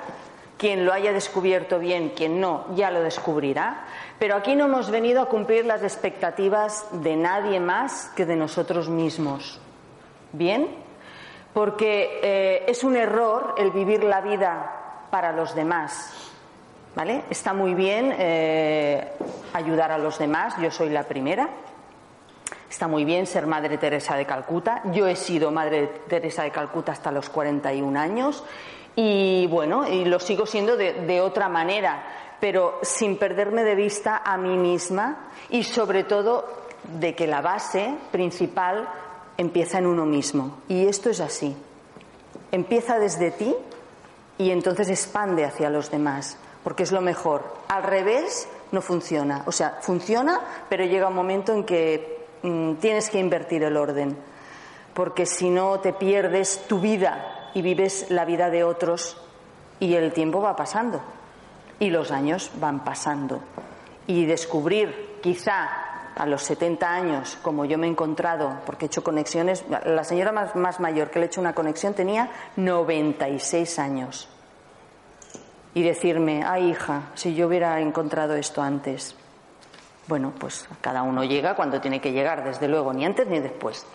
[0.60, 3.86] Quien lo haya descubierto bien, quien no, ya lo descubrirá.
[4.20, 8.88] Pero aquí no hemos venido a cumplir las expectativas de nadie más que de nosotros
[8.88, 9.60] mismos.
[10.32, 10.68] ¿Bien?
[11.54, 16.35] Porque eh, es un error el vivir la vida para los demás
[16.96, 17.24] ¿Vale?
[17.30, 19.12] Está muy bien eh,
[19.52, 21.50] ayudar a los demás, yo soy la primera.
[22.70, 24.82] Está muy bien ser Madre Teresa de Calcuta.
[24.94, 28.44] Yo he sido Madre Teresa de Calcuta hasta los 41 años
[28.96, 32.04] y bueno, y lo sigo siendo de, de otra manera,
[32.40, 36.48] pero sin perderme de vista a mí misma y sobre todo
[37.00, 38.88] de que la base principal
[39.38, 40.60] empieza en uno mismo.
[40.70, 41.58] Y esto es así.
[42.54, 43.54] Empieza desde ti
[44.38, 47.44] y entonces expande hacia los demás porque es lo mejor.
[47.68, 49.44] Al revés no funciona.
[49.46, 54.18] O sea, funciona, pero llega un momento en que mm, tienes que invertir el orden.
[54.96, 59.18] porque si no te pierdes tu vida y vives la vida de otros
[59.80, 61.02] y el tiempo va pasando
[61.80, 63.42] y los años van pasando.
[64.08, 65.70] Y descubrir quizá
[66.16, 70.32] a los 70 años, como yo me he encontrado, porque he hecho conexiones, la señora
[70.32, 74.30] más, más mayor que le he hecho una conexión tenía 96 años.
[75.76, 79.16] Y decirme, ay hija, si yo hubiera encontrado esto antes.
[80.08, 83.86] Bueno, pues cada uno llega cuando tiene que llegar, desde luego, ni antes ni después.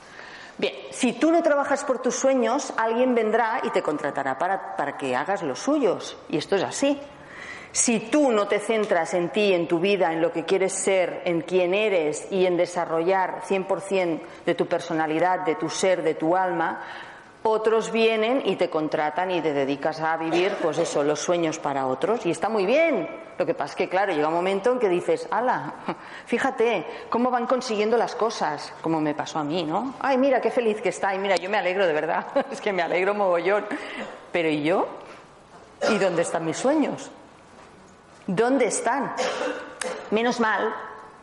[0.59, 4.97] Bien, si tú no trabajas por tus sueños, alguien vendrá y te contratará para, para
[4.97, 6.17] que hagas los suyos.
[6.29, 7.01] Y esto es así.
[7.73, 11.23] Si tú no te centras en ti, en tu vida, en lo que quieres ser,
[11.25, 16.37] en quién eres y en desarrollar 100% de tu personalidad, de tu ser, de tu
[16.37, 16.83] alma,
[17.43, 21.87] otros vienen y te contratan y te dedicas a vivir, pues eso, los sueños para
[21.87, 22.27] otros.
[22.27, 23.09] Y está muy bien.
[23.39, 25.75] Lo que pasa es que, claro, llega un momento en que dices, ala,
[26.27, 29.95] fíjate cómo van consiguiendo las cosas, como me pasó a mí, ¿no?
[30.01, 31.15] Ay, mira, qué feliz que está.
[31.15, 32.27] Y mira, yo me alegro de verdad.
[32.51, 33.65] es que me alegro mogollón.
[34.31, 34.87] Pero ¿y yo?
[35.89, 37.11] ¿Y dónde están mis sueños?
[38.27, 39.15] ¿Dónde están?
[40.11, 40.75] Menos mal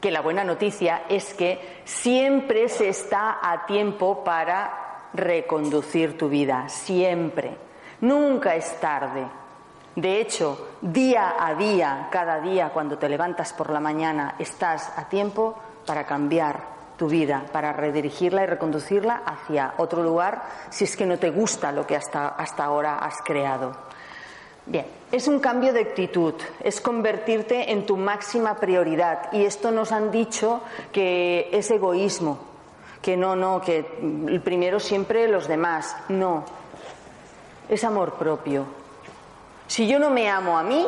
[0.02, 4.87] que la buena noticia es que siempre se está a tiempo para
[5.18, 7.58] reconducir tu vida, siempre.
[8.02, 9.28] Nunca es tarde.
[9.96, 15.10] De hecho, día a día, cada día cuando te levantas por la mañana, estás a
[15.10, 21.06] tiempo para cambiar tu vida, para redirigirla y reconducirla hacia otro lugar si es que
[21.06, 23.76] no te gusta lo que hasta, hasta ahora has creado.
[24.66, 29.32] Bien, es un cambio de actitud, es convertirte en tu máxima prioridad.
[29.32, 32.38] Y esto nos han dicho que es egoísmo,
[33.08, 33.86] que no, no, que
[34.43, 35.96] primero siempre los demás.
[36.10, 36.43] No,
[37.70, 38.65] es amor propio.
[39.65, 40.86] Si yo no me amo a mí,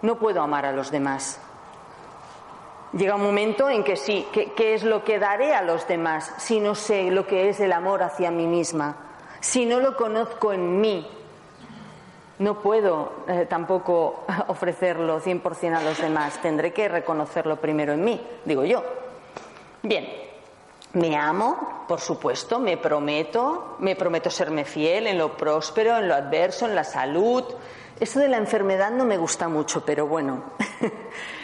[0.00, 1.38] no puedo amar a los demás.
[2.94, 6.60] Llega un momento en que sí, ¿qué es lo que daré a los demás si
[6.60, 8.96] no sé lo que es el amor hacia mí misma?
[9.40, 11.06] Si no lo conozco en mí,
[12.38, 18.18] no puedo eh, tampoco ofrecerlo 100% a los demás, tendré que reconocerlo primero en mí,
[18.46, 18.82] digo yo.
[19.82, 20.29] Bien,
[20.94, 26.14] me amo, por supuesto, me prometo, me prometo serme fiel en lo próspero, en lo
[26.14, 27.44] adverso, en la salud.
[27.98, 30.42] Eso de la enfermedad no me gusta mucho, pero bueno.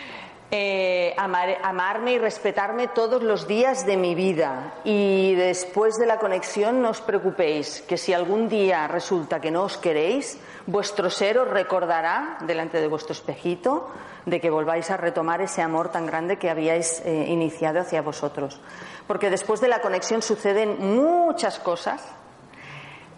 [0.53, 4.75] Eh, amarme y respetarme todos los días de mi vida.
[4.85, 9.65] Y después de la conexión no os preocupéis, que si algún día resulta que no
[9.65, 13.91] os queréis, vuestro ser os recordará delante de vuestro espejito
[14.25, 18.61] de que volváis a retomar ese amor tan grande que habíais eh, iniciado hacia vosotros.
[19.09, 22.03] Porque después de la conexión suceden muchas cosas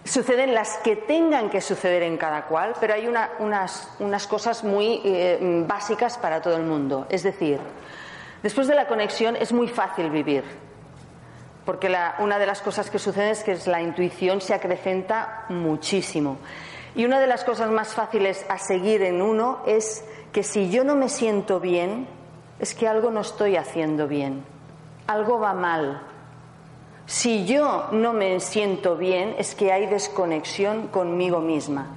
[0.08, 5.64] Suceden las que tengan que suceder en cada cual, pero hay unas, cosas muy eh,
[5.66, 7.06] básicas para todo el mundo.
[7.10, 7.60] Es decir,
[8.42, 10.44] después de la conexión es muy fácil vivir,
[11.66, 16.38] porque una de las cosas que sucede es que la intuición se acrecenta muchísimo.
[16.94, 20.84] Y una de las cosas más fáciles a seguir en uno es que si yo
[20.84, 22.08] no me siento bien,
[22.60, 24.42] es que algo no estoy haciendo bien,
[25.06, 26.00] algo va mal,
[27.08, 31.94] si yo no me siento bien, es que hay desconexión conmigo misma.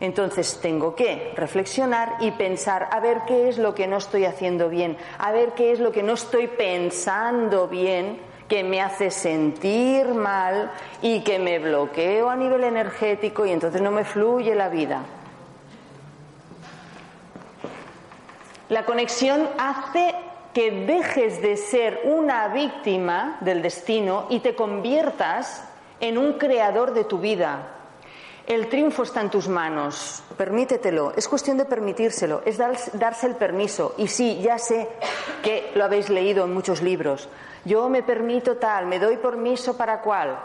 [0.00, 4.68] Entonces tengo que reflexionar y pensar a ver qué es lo que no estoy haciendo
[4.68, 10.08] bien, a ver qué es lo que no estoy pensando bien que me hace sentir
[10.08, 15.02] mal y que me bloqueo a nivel energético y entonces no me fluye la vida.
[18.68, 20.12] La conexión hace
[20.52, 25.64] que dejes de ser una víctima del destino y te conviertas
[26.00, 27.68] en un creador de tu vida.
[28.46, 33.94] El triunfo está en tus manos, permítetelo, es cuestión de permitírselo, es darse el permiso.
[33.96, 34.88] Y sí, ya sé
[35.42, 37.28] que lo habéis leído en muchos libros.
[37.64, 40.36] Yo me permito tal, me doy permiso para cual.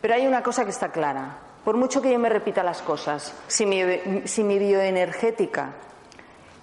[0.00, 1.38] Pero hay una cosa que está clara.
[1.64, 3.82] Por mucho que yo me repita las cosas, si mi,
[4.24, 5.70] si mi bioenergética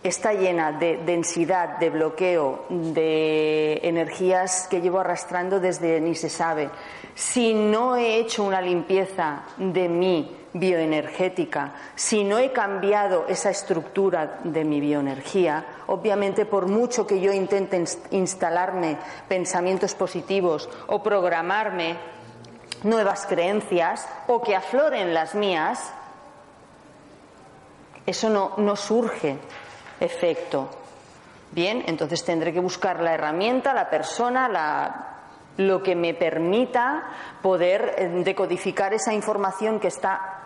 [0.03, 6.69] está llena de densidad, de bloqueo, de energías que llevo arrastrando desde ni se sabe.
[7.15, 14.39] Si no he hecho una limpieza de mi bioenergética, si no he cambiado esa estructura
[14.43, 21.97] de mi bioenergía, obviamente por mucho que yo intente instalarme pensamientos positivos o programarme
[22.83, 25.93] nuevas creencias o que afloren las mías,
[28.05, 29.37] eso no, no surge
[30.03, 30.69] efecto.
[31.51, 35.13] Bien, entonces tendré que buscar la herramienta, la persona, la,
[35.57, 37.03] lo que me permita
[37.41, 40.39] poder eh, decodificar esa información que está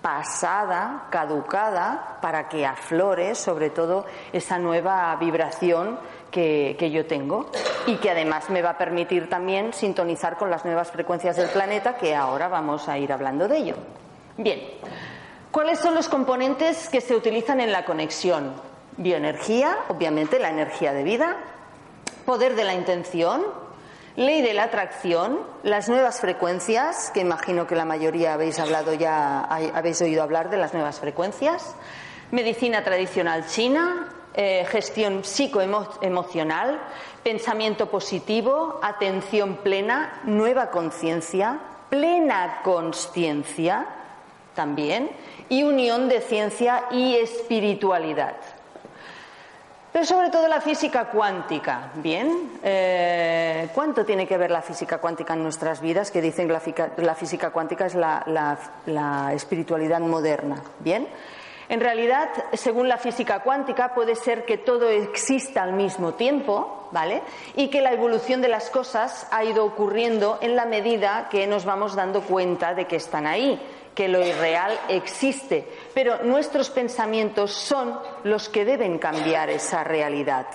[0.00, 5.98] pasada, caducada, para que aflore sobre todo esa nueva vibración
[6.30, 7.50] que, que, yo tengo
[7.86, 11.96] y que además me va a permitir también sintonizar con las nuevas frecuencias del planeta,
[11.96, 13.76] que ahora vamos a ir hablando de ello.
[14.36, 14.60] Bien,
[15.50, 18.52] ¿cuáles son los componentes que se utilizan en la conexión?
[18.96, 21.36] Bioenergía, obviamente la energía de vida,
[22.24, 23.42] poder de la intención,
[24.16, 29.40] ley de la atracción, las nuevas frecuencias, que imagino que la mayoría habéis hablado ya,
[29.40, 31.74] habéis oído hablar de las nuevas frecuencias,
[32.30, 36.80] medicina tradicional china, eh, gestión psicoemocional,
[37.22, 43.86] pensamiento positivo, atención plena, nueva conciencia, plena consciencia
[44.54, 45.10] también,
[45.48, 48.34] y unión de ciencia y espiritualidad.
[49.94, 51.92] Pero sobre todo la física cuántica.
[51.94, 56.10] Bien, eh, ¿cuánto tiene que ver la física cuántica en nuestras vidas?
[56.10, 56.52] Que dicen que
[56.96, 60.60] la, física cuántica es la, espiritualidad moderna.
[60.80, 61.06] Bien,
[61.68, 67.22] en realidad, según la física cuántica, puede ser que todo exista al mismo tiempo, ¿vale?
[67.54, 71.64] Y que la evolución de las cosas ha ido ocurriendo en la medida que nos
[71.64, 73.60] vamos dando cuenta de que están ahí
[73.94, 80.46] que lo irreal existe, pero nuestros pensamientos son los que deben cambiar esa realidad.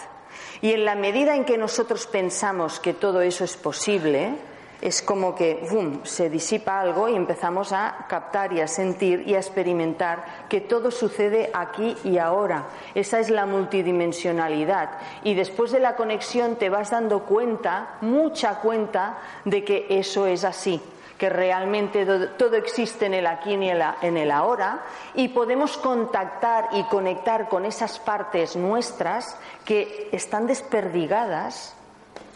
[0.61, 4.35] Y en la medida en que nosotros pensamos que todo eso es posible,
[4.81, 6.03] es como que ¡bum!
[6.03, 10.91] se disipa algo y empezamos a captar y a sentir y a experimentar que todo
[10.91, 12.67] sucede aquí y ahora.
[12.95, 14.91] Esa es la multidimensionalidad.
[15.23, 20.43] Y después de la conexión te vas dando cuenta, mucha cuenta, de que eso es
[20.43, 20.81] así
[21.19, 22.05] que realmente
[22.37, 27.65] todo existe en el aquí y en el ahora y podemos contactar y conectar con
[27.65, 31.75] esas partes nuestras que están desperdigadas,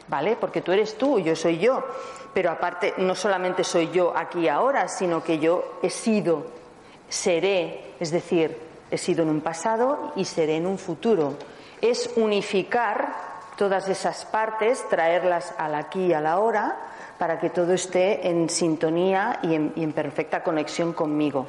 [0.09, 0.35] ¿vale?
[0.35, 1.81] Porque tú eres tú, yo soy yo,
[2.33, 6.47] pero aparte no solamente soy yo aquí y ahora, sino que yo he sido,
[7.07, 8.59] seré, es decir,
[8.91, 11.35] he sido en un pasado y seré en un futuro.
[11.79, 13.15] Es unificar
[13.55, 16.92] todas esas partes, traerlas al aquí y a la hora
[17.23, 21.47] para que todo esté en sintonía y en, perfecta conexión conmigo.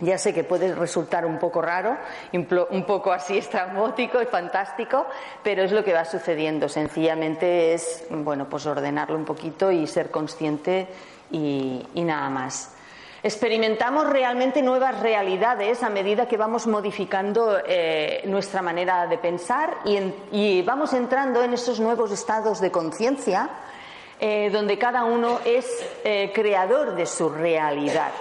[0.00, 1.96] Ya sé que puede resultar un poco raro,
[2.32, 5.06] un poco así estrambótico y fantástico,
[5.44, 6.68] pero es lo que va sucediendo.
[6.68, 10.88] Sencillamente es, bueno, pues ordenarlo un poquito y ser consciente
[11.30, 12.72] y, nada más.
[13.22, 20.00] Experimentamos realmente nuevas realidades a medida que vamos modificando eh, nuestra manera de pensar y,
[20.32, 23.50] y vamos entrando en esos nuevos estados de conciencia
[24.20, 25.66] eh, donde cada uno es
[26.04, 28.12] eh, creador de su realidad.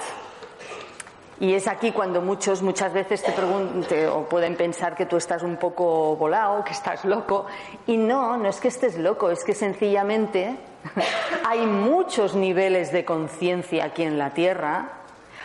[1.40, 5.44] Y es aquí cuando muchos muchas veces te pregunten o pueden pensar que tú estás
[5.44, 7.46] un poco volado, que estás loco.
[7.88, 10.58] Y no, no es que estés loco, es que sencillamente
[11.46, 14.90] hay muchos niveles de conciencia aquí en la Tierra,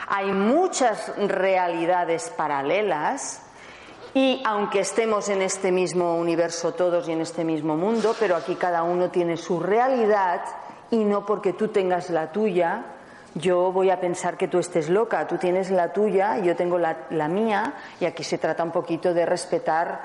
[0.07, 3.43] hay muchas realidades paralelas
[4.15, 8.57] y aunque estemos en este mismo universo todos y en este mismo mundo, pero aquí
[8.57, 10.43] cada uno tiene su realidad
[10.91, 12.85] y no porque tú tengas la tuya,
[13.35, 15.27] yo voy a pensar que tú estés loca.
[15.29, 19.15] Tú tienes la tuya, yo tengo la, la mía y aquí se trata un poquito
[19.15, 20.01] de respetar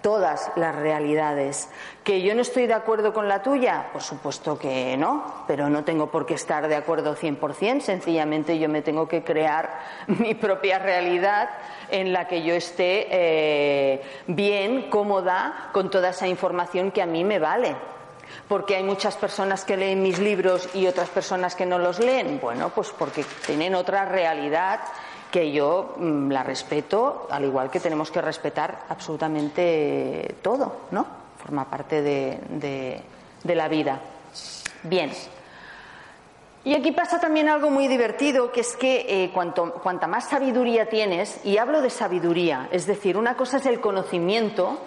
[0.00, 1.68] todas las realidades.
[2.04, 3.88] ¿Que yo no estoy de acuerdo con la tuya?
[3.92, 8.68] Por supuesto que no, pero no tengo por qué estar de acuerdo 100%, sencillamente yo
[8.68, 11.50] me tengo que crear mi propia realidad
[11.90, 17.24] en la que yo esté eh, bien, cómoda con toda esa información que a mí
[17.24, 17.76] me vale.
[18.46, 22.38] Porque hay muchas personas que leen mis libros y otras personas que no los leen.
[22.40, 24.80] Bueno, pues porque tienen otra realidad
[25.30, 31.06] que yo mm, la respeto, al igual que tenemos que respetar absolutamente todo, ¿no?
[31.42, 33.02] Forma parte de,
[33.44, 34.00] la vida.
[34.82, 35.10] Bien.
[36.64, 40.86] Y aquí pasa también algo muy divertido, que es que eh, cuanto, cuanta más sabiduría
[40.86, 44.78] tienes, y hablo de sabiduría, es decir, una cosa es el conocimiento,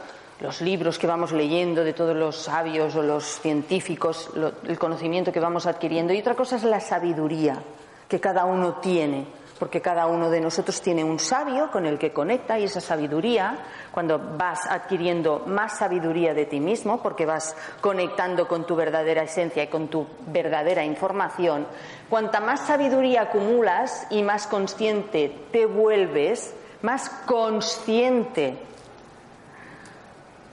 [0.41, 4.30] los libros que vamos leyendo de todos los sabios o los científicos,
[4.68, 7.63] el conocimiento que vamos adquiriendo, y otra cosa es la sabiduría
[8.07, 12.12] que cada uno tiene porque cada uno de nosotros tiene un sabio con el que
[12.12, 13.59] conecta y esa sabiduría,
[13.91, 19.62] cuando vas adquiriendo más sabiduría de ti mismo, porque vas conectando con tu verdadera esencia
[19.62, 21.68] y con tu verdadera información,
[22.09, 28.57] cuanta más sabiduría acumulas y más consciente te vuelves, más consciente,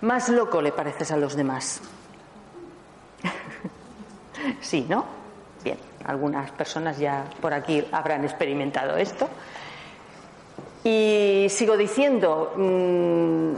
[0.02, 1.80] más loco le pareces a los demás.
[4.60, 5.17] sí, ¿no?
[6.08, 9.28] Algunas personas ya por aquí habrán experimentado esto.
[10.82, 13.54] Y sigo diciendo, mm,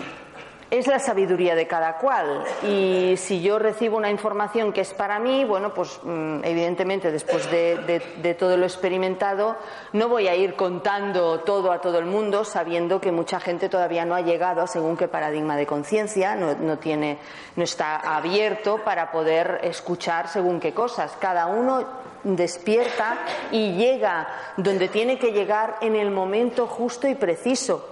[0.70, 2.44] es la sabiduría de cada cual.
[2.62, 7.50] Y si yo recibo una información que es para mí, bueno, pues mm, evidentemente después
[7.50, 9.56] de, todo lo experimentado,
[9.92, 14.04] no voy a ir contando todo a todo el mundo sabiendo que mucha gente todavía
[14.04, 17.18] no ha llegado a según qué paradigma de conciencia, no, tiene,
[17.56, 21.16] no está abierto para poder escuchar según qué cosas.
[21.20, 23.18] Cada uno despierta
[23.50, 27.86] y llega donde tiene que llegar en el momento justo y preciso.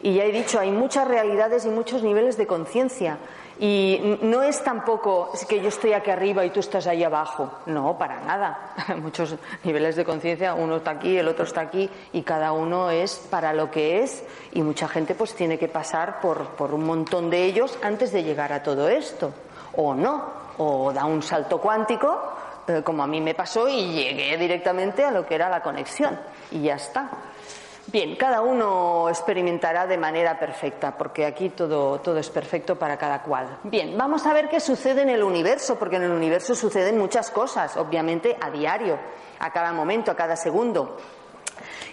[0.00, 3.18] Y ya he dicho, hay muchas realidades y muchos niveles de conciencia.
[3.60, 7.50] Y no es tampoco que yo estoy aquí arriba y tú estás ahí abajo.
[7.66, 8.74] No, para nada.
[9.02, 13.16] Muchos niveles de conciencia, uno está aquí, el otro está aquí, y cada uno es
[13.30, 14.22] para lo que es.
[14.52, 18.22] Y mucha gente pues tiene que pasar por, por un montón de ellos antes de
[18.22, 19.32] llegar a todo esto.
[19.74, 20.24] O no,
[20.58, 22.16] o da un salto cuántico,
[22.84, 26.18] como a mí me pasó, y llegué directamente a lo que era la conexión.
[26.50, 27.10] Y ya está.
[27.90, 33.22] Bien, cada uno experimentará de manera perfecta, porque aquí todo, todo, es perfecto para cada
[33.22, 33.60] cual.
[33.62, 37.30] Bien, vamos a ver qué sucede en el universo, porque en el universo suceden muchas
[37.30, 38.98] cosas, obviamente a diario,
[39.38, 40.98] a cada momento, a cada segundo.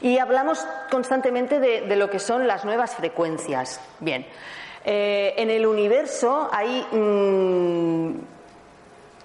[0.02, 3.80] Y hablamos constantemente de, lo que son las nuevas frecuencias.
[4.02, 4.28] Bien,
[4.84, 8.35] eh, en el universo hay mm,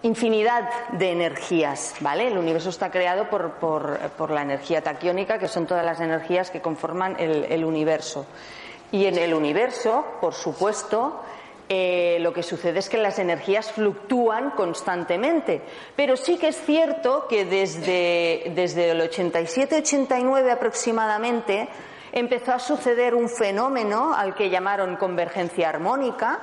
[0.02, 2.28] infinidad de energías, ¿vale?
[2.28, 6.60] El universo está creado por, por, la energía taquiónica, que son todas las energías que
[6.60, 8.26] conforman el, universo.
[8.92, 11.20] Y en el universo, por supuesto,
[11.68, 15.62] eh, lo que sucede es que las energías fluctúan constantemente.
[15.94, 21.68] Pero sí que es cierto que desde, desde el 87-89 aproximadamente
[22.12, 26.40] empezó a suceder un fenómeno al que llamaron convergencia armónica,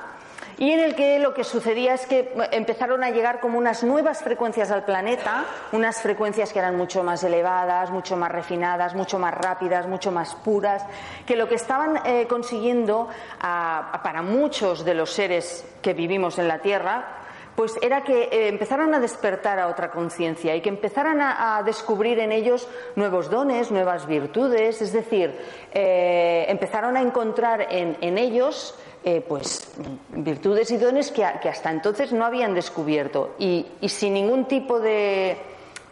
[0.58, 4.22] y en el que lo que sucedía es que empezaron a llegar como unas nuevas
[4.22, 9.34] frecuencias al planeta, unas frecuencias que eran mucho más elevadas, mucho más refinadas, mucho más
[9.34, 10.84] rápidas, mucho más puras,
[11.26, 16.58] que lo que estaban eh, consiguiendo para muchos de los seres que vivimos en la
[16.58, 17.14] Tierra,
[17.54, 22.18] pues era que eh, empezaran a despertar a otra conciencia y que empezaran a, descubrir
[22.20, 25.36] en ellos nuevos dones, nuevas virtudes, es decir,
[25.72, 29.70] eh, empezaron a encontrar en ellos eh, pues
[30.10, 35.36] virtudes y dones que, hasta entonces no habían descubierto y, sin ningún tipo de,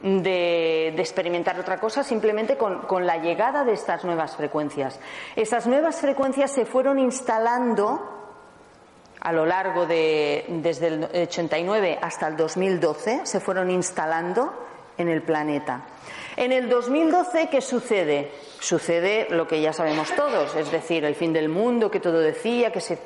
[0.02, 4.98] de, experimentar otra cosa, simplemente con, la llegada de estas nuevas frecuencias.
[5.36, 8.12] Esas nuevas frecuencias se fueron instalando
[9.20, 14.52] a lo largo de, desde el 89 hasta el 2012, se fueron instalando
[14.98, 15.84] en el planeta.
[16.36, 18.30] En el 2012, ¿qué sucede?
[18.60, 22.70] Sucede lo que ya sabemos todos, es decir, el fin del mundo, que todo decía,
[22.70, 22.98] que, se,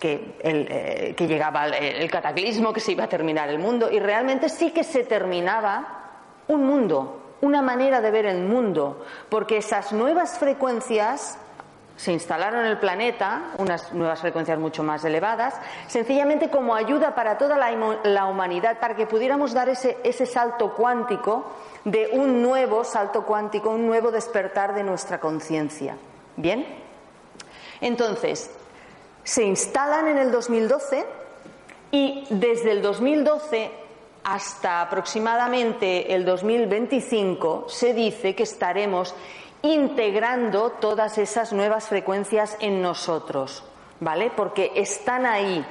[0.00, 4.70] eh, que llegaba el, cataclismo, que se iba a terminar el mundo, y realmente sí
[4.70, 6.12] que se terminaba
[6.48, 11.38] un mundo, una manera de ver el mundo, porque esas nuevas frecuencias
[11.96, 15.54] se instalaron en el planeta, unas nuevas frecuencias mucho más elevadas,
[15.86, 21.44] sencillamente como ayuda para toda la, humanidad, para que pudiéramos dar ese, salto cuántico
[21.84, 25.96] de un nuevo salto cuántico, un nuevo despertar de nuestra conciencia.
[26.36, 26.66] ¿Bien?
[27.80, 28.50] Entonces,
[29.22, 31.04] se instalan en el 2012
[31.90, 33.70] y desde el 2012
[34.24, 39.14] hasta aproximadamente el 2025 se dice que estaremos
[39.62, 43.64] integrando todas esas nuevas frecuencias en nosotros,
[44.00, 44.30] ¿vale?
[44.34, 45.64] Porque están ahí.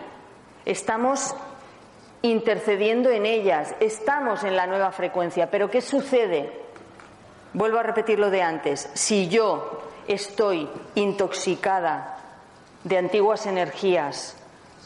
[0.65, 1.35] Estamos
[2.21, 6.61] intercediendo en ellas, estamos en la nueva frecuencia, pero ¿qué sucede?
[7.53, 12.17] Vuelvo a repetir lo de antes, si yo estoy intoxicada
[12.83, 14.37] de antiguas energías,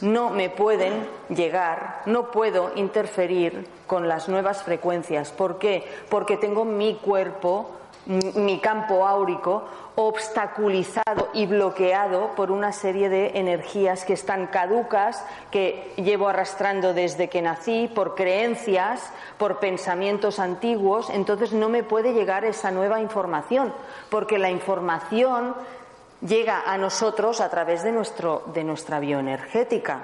[0.02, 5.32] no me pueden llegar, no puedo interferir con las nuevas frecuencias.
[5.32, 5.86] ¿Por qué?
[6.10, 7.72] Porque tengo mi cuerpo
[8.06, 9.64] mi campo áurico
[9.96, 17.30] obstaculizado y bloqueado por una serie de energías que están caducas, que llevo arrastrando desde
[17.30, 23.74] que nací, por creencias, por pensamientos antiguos, entonces no me puede llegar esa nueva información,
[24.10, 25.56] porque la información
[26.22, 30.00] llega a nosotros a través de, nuestro, de nuestra bioenergética.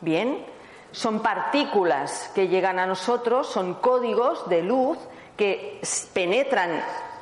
[0.00, 0.44] Bien,
[0.90, 4.98] son partículas que llegan a nosotros, son códigos de luz
[5.42, 5.80] que
[6.14, 6.70] penetran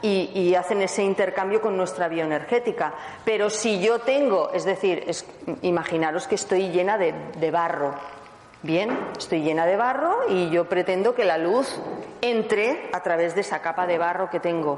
[0.02, 2.92] y, hacen ese intercambio con nuestra bioenergética.
[3.24, 5.06] Pero si yo tengo, es decir,
[5.62, 7.94] imaginaros que estoy llena de, de barro.
[8.62, 11.80] Bien, estoy llena de barro y yo pretendo que la luz
[12.20, 14.76] entre a través de esa capa de barro que tengo.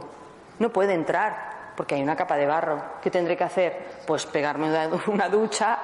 [0.60, 2.80] No puede entrar porque hay una capa de barro.
[3.02, 3.86] ¿Qué tendré que hacer?
[4.06, 4.70] Pues pegarme
[5.08, 5.80] una ducha,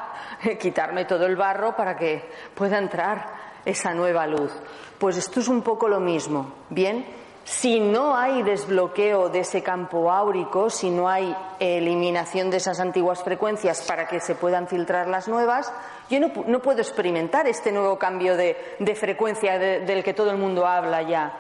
[0.60, 2.22] quitarme todo el barro para que
[2.54, 3.26] pueda entrar
[3.64, 4.52] esa nueva luz.
[4.98, 6.52] Pues esto es un poco lo mismo.
[6.70, 7.04] Bien,
[7.50, 13.22] Si no hay desbloqueo de ese campo áurico, si no hay eliminación de esas antiguas
[13.22, 15.72] frecuencias para que se puedan filtrar las nuevas,
[16.10, 18.54] yo no, puedo experimentar este nuevo cambio de,
[18.94, 21.32] frecuencia del que todo el mundo habla ya.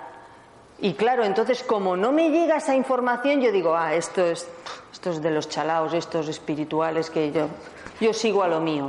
[0.78, 4.48] Y claro, entonces como no me llega esa información, yo digo, ah, esto es,
[4.90, 7.48] esto es de los chalaos, estos espirituales que yo,
[8.00, 8.88] yo sigo a lo mío.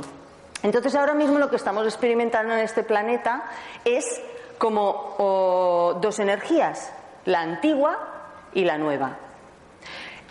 [0.62, 3.44] Entonces ahora mismo lo que estamos experimentando en este planeta
[3.84, 4.22] es
[4.56, 6.94] como dos energías
[7.24, 7.98] la antigua
[8.54, 9.16] y la nueva.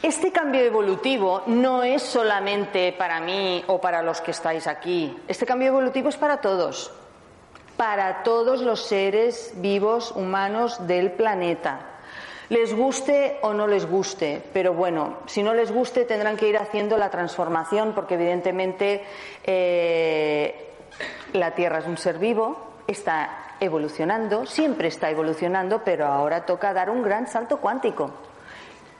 [0.02, 5.18] Este cambio evolutivo no es solamente para mí o para los que estáis aquí.
[5.28, 6.92] Este cambio evolutivo es para todos,
[7.76, 11.82] para todos los seres vivos humanos del planeta.
[12.48, 16.58] Les guste o no les guste, pero bueno, si no les guste tendrán que ir
[16.58, 19.04] haciendo la transformación porque evidentemente
[19.44, 20.70] eh,
[21.34, 26.90] la Tierra es un ser vivo, está evolucionando, siempre está evolucionando, pero ahora toca dar
[26.90, 28.12] un gran salto cuántico.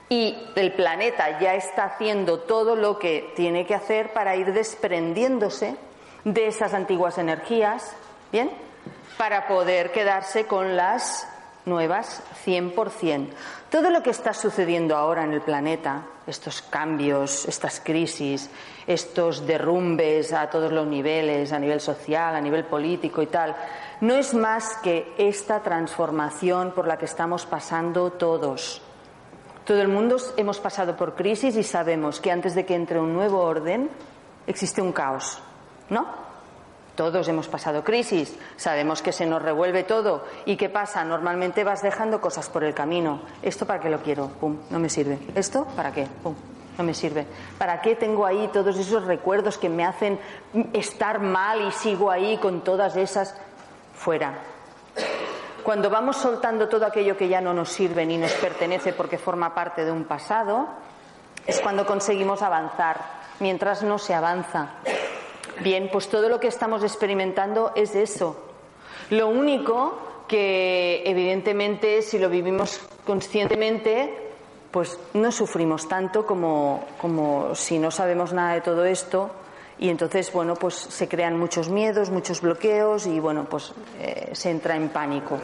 [0.08, 5.76] Y el planeta ya está haciendo todo lo que tiene que hacer para ir desprendiéndose
[6.24, 7.94] de esas antiguas energías,
[8.32, 8.50] ¿bien?
[9.16, 11.28] Para poder quedarse con las
[11.66, 13.28] nuevas 100%.
[13.70, 18.50] Todo lo que está sucediendo ahora en el planeta, estos cambios, estas crisis,
[18.86, 23.54] estos derrumbes a todos los niveles, a nivel social, a nivel político y tal,
[24.00, 28.82] no es más que esta transformación por la que estamos pasando todos.
[29.64, 33.12] Todo el mundo hemos pasado por crisis y sabemos que antes de que entre un
[33.12, 33.90] nuevo orden
[34.46, 35.38] existe un caos,
[35.90, 36.29] ¿no?
[37.00, 40.22] Todos hemos pasado crisis, sabemos que se nos revuelve todo.
[40.44, 41.02] ¿Y qué pasa?
[41.02, 43.22] Normalmente vas dejando cosas por el camino.
[43.40, 44.28] ¿Esto para qué lo quiero?
[44.28, 45.18] Pum, no me sirve.
[45.34, 46.06] ¿Esto para qué?
[46.22, 46.34] Pum,
[46.76, 47.26] no me sirve.
[47.56, 50.20] ¿Para qué tengo ahí todos esos recuerdos que me hacen
[50.74, 53.34] estar mal y sigo ahí con todas esas?
[53.94, 54.34] fuera.
[55.62, 59.54] Cuando vamos soltando todo aquello que ya no nos sirve ni nos pertenece porque forma
[59.54, 60.68] parte de un pasado,
[61.46, 63.00] es cuando conseguimos avanzar,
[63.38, 64.68] mientras no se avanza.
[65.62, 68.36] Bien, pues todo lo que estamos experimentando es eso.
[69.10, 74.30] Lo único que evidentemente si lo vivimos conscientemente,
[74.70, 79.30] pues no sufrimos tanto como, como si no sabemos nada de todo esto
[79.80, 84.50] y entonces, bueno, pues se crean muchos miedos, muchos bloqueos y, bueno, pues eh, se
[84.50, 85.38] entra en pánico.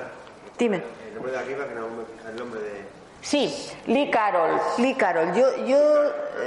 [0.59, 0.83] Dime.
[1.09, 2.96] El nombre de arriba, que no me el nombre de...
[3.27, 3.53] Sí,
[3.87, 4.61] Lee Carroll.
[4.79, 5.35] Lee Carroll.
[5.35, 5.79] Yo, yo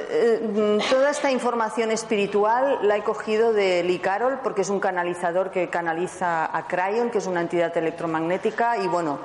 [0.10, 5.52] eh, toda esta información espiritual la he cogido de Lee Carroll porque es un canalizador
[5.52, 9.20] que canaliza a Cryon, que es una entidad electromagnética, y bueno,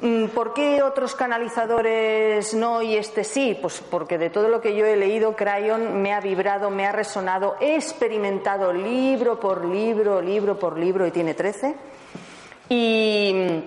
[0.00, 3.56] Mm, ¿Por qué otros canalizadores no y este sí?
[3.60, 6.92] Pues porque de todo lo que yo he leído, Crayon me ha vibrado, me ha
[6.92, 11.74] resonado, he experimentado libro por libro, libro por libro, y tiene 13.
[12.68, 13.62] Y,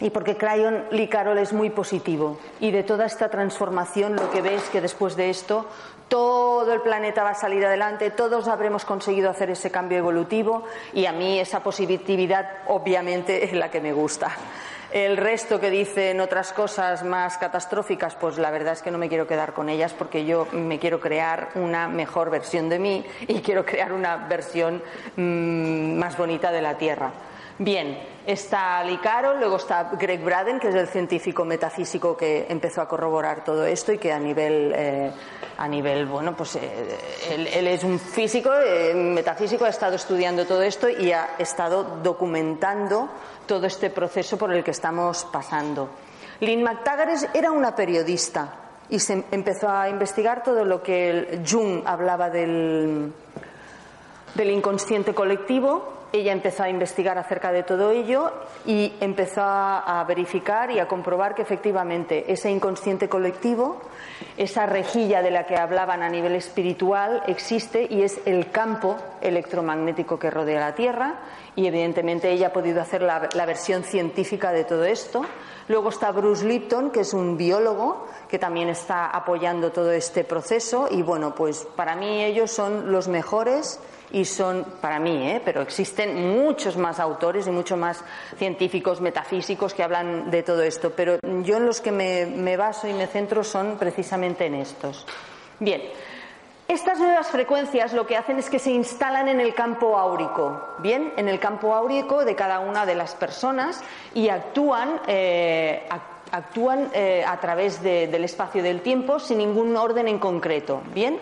[0.00, 2.38] y porque Crayon Licarol es muy positivo.
[2.60, 5.66] Y de toda esta transformación, lo que ves que después de esto,
[6.08, 11.06] todo el planeta va a salir adelante, todos habremos conseguido hacer ese cambio evolutivo, y
[11.06, 14.32] a mí esa positividad, obviamente, es la que me gusta.
[14.90, 19.08] El resto que dicen otras cosas más catastróficas, pues la verdad es que no me
[19.08, 23.40] quiero quedar con ellas porque yo me quiero crear una mejor versión de mí y
[23.40, 24.80] quiero crear una versión
[25.16, 27.10] mm, más bonita de la Tierra.
[27.58, 27.96] Bien,
[28.26, 32.88] está Lee Carroll, luego está Greg Braden, que es el científico metafísico que empezó a
[32.88, 35.12] corroborar todo esto y que a nivel, eh,
[35.56, 36.98] a nivel bueno, pues eh,
[37.30, 43.08] él, es un físico, eh, metafísico, ha estado estudiando todo esto y ha estado documentando
[43.46, 45.90] todo este proceso por el que estamos pasando.
[46.40, 48.52] Lynn McTaggart era una periodista
[48.88, 53.12] y se empezó a investigar todo lo que Jung hablaba del,
[54.34, 56.03] del inconsciente colectivo.
[56.14, 58.30] Ella empezó a investigar acerca de todo ello
[58.64, 63.82] y empezó a verificar y a comprobar que efectivamente ese inconsciente colectivo,
[64.36, 70.16] esa rejilla de la que hablaban a nivel espiritual, existe y es el campo electromagnético
[70.16, 71.16] que rodea la Tierra
[71.56, 75.24] y evidentemente ella ha podido hacer la, versión científica de todo esto.
[75.68, 80.88] Luego está Bruce Lipton, que es un biólogo que también está apoyando todo este proceso
[80.90, 83.80] y bueno, pues para mí ellos son los mejores
[84.10, 85.42] y son para mí, ¿eh?
[85.44, 88.04] pero existen muchos más autores y muchos más
[88.36, 92.86] científicos metafísicos que hablan de todo esto, pero yo en los que me, me baso
[92.86, 95.06] y me centro son precisamente en estos.
[95.60, 95.82] Bien,
[96.68, 101.12] estas nuevas frecuencias lo que hacen es que se instalan en el campo áurico, bien,
[101.16, 103.82] en el campo áurico de cada una de las personas
[104.14, 105.86] y actúan, eh,
[106.30, 111.18] actúan eh, a través del espacio del tiempo sin ningún orden en concreto, bien.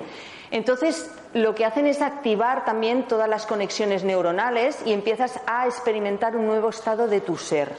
[0.53, 6.37] Entonces, lo que hacen es activar también todas las conexiones neuronales y empiezas a experimentar
[6.37, 7.75] un nuevo estado de tu ser.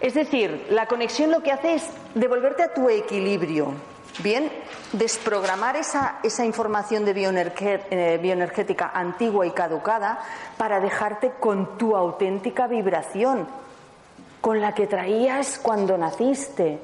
[0.00, 3.74] Es decir, la conexión lo que hace es devolverte a tu equilibrio.
[4.22, 4.50] Bien,
[4.92, 10.18] desprogramar esa, esa información de eh, bioenergética antigua y caducada
[10.56, 13.46] para dejarte con tu auténtica vibración,
[14.40, 16.78] con la que traías cuando naciste,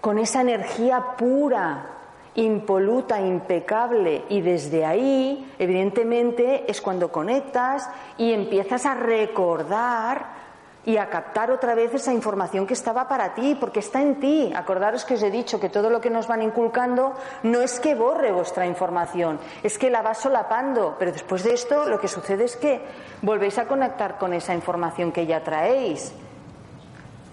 [0.00, 1.86] con esa energía pura,
[2.34, 4.24] impoluta, impecable.
[4.28, 10.39] Y desde ahí, evidentemente, es cuando conectas y empiezas a recordar
[10.86, 14.52] y a captar otra vez esa información que estaba para ti, porque está en ti.
[14.54, 17.94] Acordaros que os he dicho que todo lo que nos van inculcando no es que
[17.94, 22.44] borre vuestra información, es que la va solapando, pero después de esto lo que sucede
[22.44, 22.80] es que
[23.22, 26.12] volvéis a conectar con esa información que ya traéis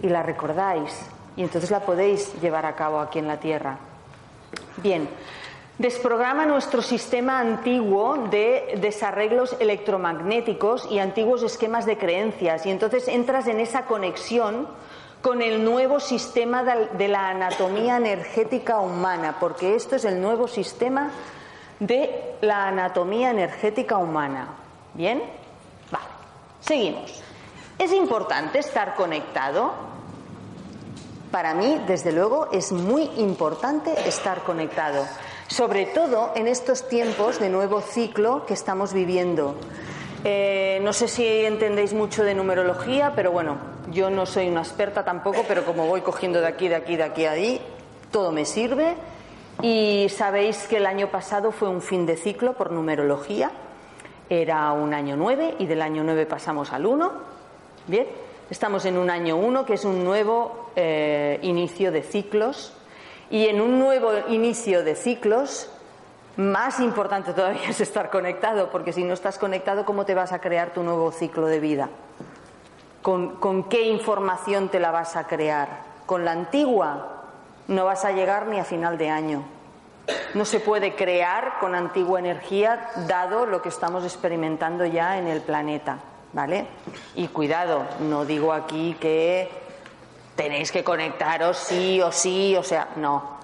[0.01, 0.93] y la recordáis
[1.35, 3.77] y entonces la podéis llevar a cabo aquí en la Tierra.
[4.77, 5.07] Bien,
[5.77, 13.47] desprograma nuestro sistema antiguo de desarreglos electromagnéticos y antiguos esquemas de creencias y entonces entras
[13.47, 14.67] en esa conexión
[15.21, 21.11] con el nuevo sistema de la anatomía energética humana, porque esto es el nuevo sistema
[21.79, 24.49] de la anatomía energética humana.
[24.93, 25.21] ¿Bien?
[25.91, 26.05] Vale.
[26.61, 27.23] Seguimos.
[27.77, 29.73] ¿Es importante estar conectado?
[31.31, 35.05] Para mí, desde luego, es muy importante estar conectado
[35.47, 39.55] sobre todo en estos tiempos de nuevo ciclo que estamos viviendo.
[40.23, 43.57] Eh, no sé si entendéis mucho de numerología, pero bueno,
[43.91, 47.03] yo no soy una experta tampoco, pero como voy cogiendo de aquí, de aquí, de
[47.03, 47.61] aquí a ahí,
[48.11, 48.95] todo me sirve.
[49.61, 53.51] Y sabéis que el año pasado fue un fin de ciclo por numerología.
[54.29, 57.11] Era un año 9 y del año 9 pasamos al 1.
[57.87, 58.05] Bien,
[58.49, 62.73] estamos en un año 1 que es un nuevo eh, inicio de ciclos
[63.29, 65.69] y en un nuevo inicio de ciclos,
[66.37, 70.39] más importante todavía es estar conectado, porque si no estás conectado, ¿cómo te vas a
[70.39, 71.89] crear tu nuevo ciclo de vida?
[73.01, 75.69] ¿Con, qué información te la vas a crear?
[76.05, 77.23] ¿Con la antigua?
[77.67, 79.43] No vas a llegar ni a final de año.
[80.33, 85.41] No se puede crear con antigua energía, dado lo que estamos experimentando ya en el
[85.41, 85.99] planeta.
[86.33, 86.67] ¿Vale?
[87.15, 89.49] Y cuidado, no digo aquí que
[90.37, 93.37] tenéis que conectaros sí o sí, o sea, no.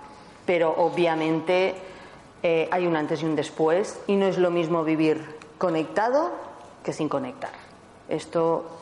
[0.46, 1.76] Pero obviamente
[2.42, 6.32] eh, hay un antes y un después y no es lo mismo vivir conectado
[6.84, 7.52] que sin conectar.
[8.08, 8.80] Esto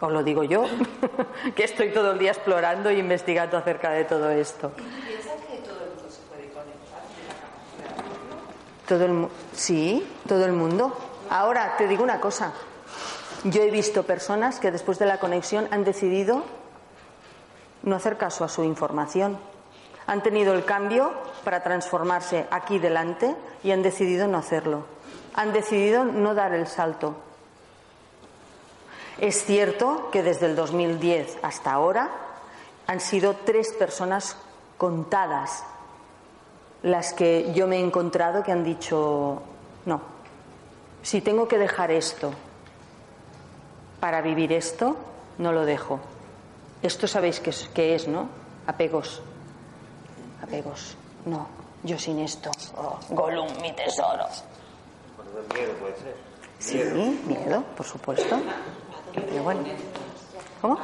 [0.00, 0.64] os lo digo yo,
[1.54, 4.70] que estoy todo el día explorando e investigando acerca de todo esto.
[4.70, 7.02] ¿Piensas que todo el mundo se puede conectar?
[8.86, 10.96] Todo el, sí, todo el mundo.
[11.28, 12.52] Ahora te digo una cosa.
[13.44, 16.44] Yo he visto personas que después de la conexión han decidido
[17.82, 19.38] no hacer caso a su información.
[20.06, 21.12] Han tenido el cambio
[21.44, 24.84] para transformarse aquí delante y han decidido no hacerlo.
[25.34, 27.14] Han decidido no dar el salto.
[29.18, 32.10] Es cierto que desde el 2010 hasta ahora
[32.86, 34.36] han sido tres personas
[34.78, 35.62] contadas
[36.82, 39.42] las que yo me he encontrado que han dicho,
[39.84, 40.00] no,
[41.02, 42.32] si tengo que dejar esto
[44.00, 44.96] para vivir esto,
[45.38, 46.00] no lo dejo.
[46.82, 48.28] Esto sabéis qué es, qué es, ¿no?
[48.66, 49.22] Apegos.
[50.42, 50.96] Apegos.
[51.26, 51.46] No,
[51.82, 52.50] yo sin esto.
[52.76, 54.24] Oh, Gollum, mi tesoro.
[55.54, 56.16] miedo puede ser.
[56.58, 58.38] Sí, miedo, por supuesto.
[59.14, 59.62] Pero bueno.
[60.60, 60.78] ¿Cómo?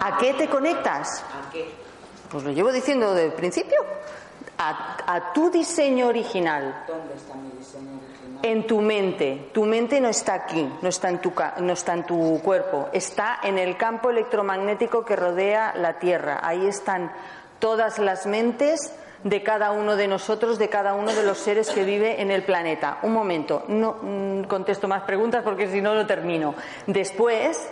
[0.00, 1.22] ¿A qué te conectas?
[1.22, 1.70] ¿A qué?
[2.30, 3.78] Pues lo llevo diciendo desde el principio.
[4.58, 6.84] A, a tu diseño original.
[6.86, 8.11] ¿Dónde está mi diseño original?
[8.42, 9.50] En tu mente.
[9.52, 13.38] Tu mente no está aquí, no está en tu, no está en tu cuerpo, está
[13.42, 16.40] en el campo electromagnético que rodea la Tierra.
[16.42, 17.12] Ahí están
[17.58, 21.84] todas las mentes de cada uno de nosotros, de cada uno de los seres que
[21.84, 22.98] vive en el planeta.
[23.02, 26.54] Un momento, no mm, contesto más preguntas porque si no, no termino.
[26.86, 27.70] Después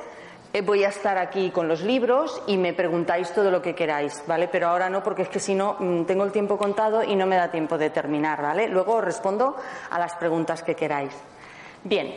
[0.60, 4.48] voy a estar aquí con los libros y me preguntáis todo lo que queráis, ¿vale?
[4.48, 7.26] Pero ahora no, porque es que si no, mm, tengo el tiempo contado y no
[7.26, 8.68] me da tiempo de terminar, ¿vale?
[8.68, 9.56] Luego os respondo
[9.90, 11.12] a las preguntas que queráis.
[11.84, 12.12] Bien,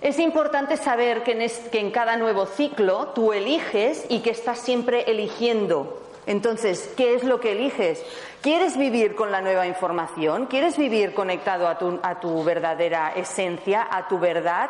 [0.00, 4.58] es importante saber que en, que en cada nuevo ciclo tú eliges y que estás
[4.58, 6.02] siempre eligiendo.
[6.26, 8.04] Entonces, ¿qué es lo que eliges?
[8.42, 10.46] ¿Quieres vivir con la nueva información?
[10.46, 14.68] ¿Quieres vivir conectado a tu, a tu verdadera esencia, a tu verdad?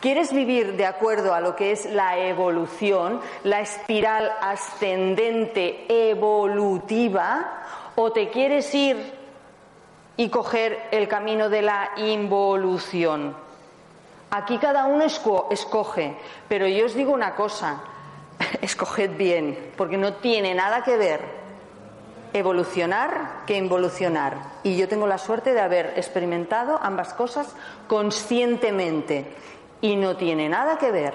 [0.00, 7.64] ¿Quieres vivir de acuerdo a lo que es la evolución, la espiral ascendente evolutiva,
[7.96, 8.96] o te quieres ir
[10.16, 13.34] y coger el camino de la involución?
[14.30, 16.16] Aquí cada uno escoge,
[16.48, 17.80] pero yo os digo una cosa,
[18.62, 21.38] escoged bien, porque no tiene nada que ver
[22.32, 24.36] evolucionar que involucionar.
[24.62, 27.56] Y yo tengo la suerte de haber experimentado ambas cosas
[27.88, 29.34] conscientemente
[29.80, 31.14] y no tiene nada que ver.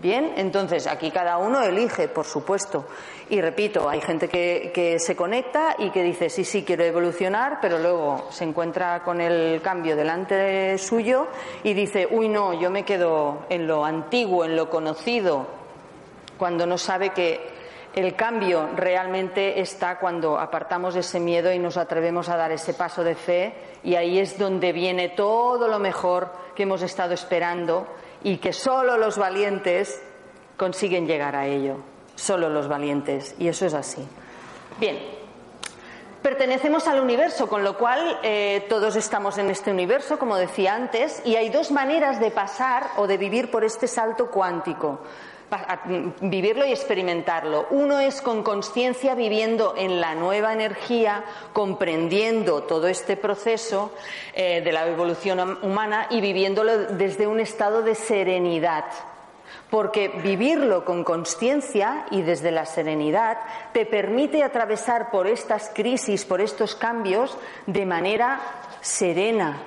[0.00, 2.84] Bien, entonces aquí cada uno elige, por supuesto.
[3.30, 7.58] Y repito, hay gente que, que, se conecta y que dice, sí, sí, quiero evolucionar,
[7.60, 11.26] pero luego se encuentra con el cambio delante suyo
[11.64, 15.46] y dice, uy, no, yo me quedo en lo antiguo, en lo conocido,
[16.38, 17.57] cuando no sabe que
[17.98, 23.02] el cambio realmente está cuando apartamos ese miedo y nos atrevemos a dar ese paso
[23.02, 27.88] de fe y ahí es donde viene todo lo mejor que hemos estado esperando
[28.22, 30.00] y que solo los valientes
[30.56, 31.78] consiguen llegar a ello,
[32.14, 34.06] solo los valientes, y eso es así.
[34.78, 34.98] Bien,
[36.22, 41.20] pertenecemos al universo, con lo cual eh, todos estamos en este universo, como decía antes,
[41.24, 45.00] y hay dos maneras de pasar o de vivir por este salto cuántico
[46.20, 47.66] vivirlo y experimentarlo.
[47.70, 53.92] Uno es con conciencia viviendo en la nueva energía, comprendiendo todo este proceso
[54.34, 58.84] eh, de la evolución humana y viviéndolo desde un estado de serenidad.
[59.70, 63.38] Porque vivirlo con conciencia y desde la serenidad
[63.72, 67.36] te permite atravesar por estas crisis, por estos cambios,
[67.66, 68.40] de manera
[68.80, 69.60] serena,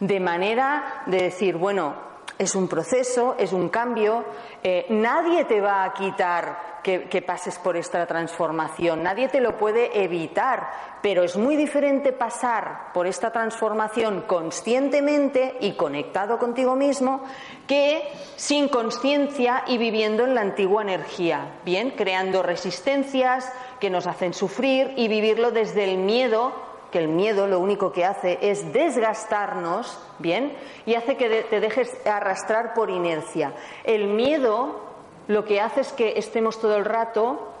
[0.00, 4.24] de manera de decir, bueno, es un proceso, es un cambio.
[4.62, 9.56] Eh, nadie te va a quitar que, que, pases por esta transformación, nadie te lo
[9.56, 10.68] puede evitar,
[11.00, 17.24] pero es muy diferente pasar por esta transformación conscientemente y conectado contigo mismo
[17.66, 18.02] que
[18.36, 24.92] sin conciencia y viviendo en la antigua energía, bien, creando resistencias que nos hacen sufrir
[24.96, 30.56] y vivirlo desde el miedo que el miedo lo único que hace es desgastarnos, ¿bien?
[30.86, 33.52] Y hace que te dejes arrastrar por inercia.
[33.82, 34.80] El miedo
[35.26, 37.52] lo que hace es que estemos todo el rato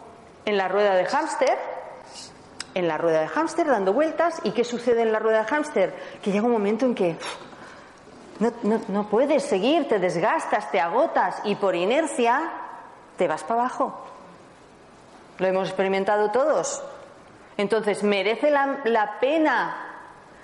[0.44, 1.58] en la rueda de hámster,
[2.74, 4.40] en la rueda de hámster dando vueltas.
[4.44, 5.94] ¿Y qué sucede en la rueda de hámster?
[6.22, 7.16] Que llega un momento en que
[8.38, 8.52] no,
[8.86, 12.52] no puedes seguir, te desgastas, te agotas y por inercia
[13.16, 14.00] te vas para abajo.
[15.38, 16.84] ¿Lo hemos experimentado todos?
[17.56, 19.76] Entonces, ¿merece la, pena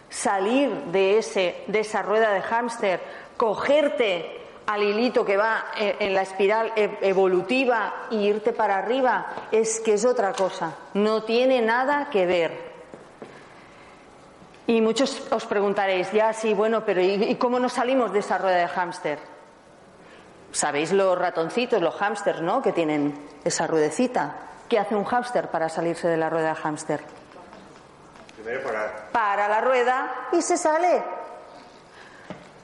[0.09, 3.01] salir de, ese, de esa rueda de hámster,
[3.37, 9.27] cogerte al hilito que va eh, en la espiral e, evolutiva y irte para arriba?
[9.51, 12.71] Es que es otra cosa, no tiene nada que ver.
[14.71, 18.59] Y muchos os preguntaréis, ya sí, bueno, pero ¿y, cómo nos salimos de esa rueda
[18.59, 19.19] de hámster?
[20.53, 22.63] Sabéis los ratoncitos, los hámsters, ¿no?
[22.63, 24.50] Que tienen esa ruedecita.
[24.71, 27.01] ¿Qué hace un hámster para salirse de la rueda hámster?
[28.37, 29.09] Primero parar.
[29.11, 31.03] Para la rueda y se sale.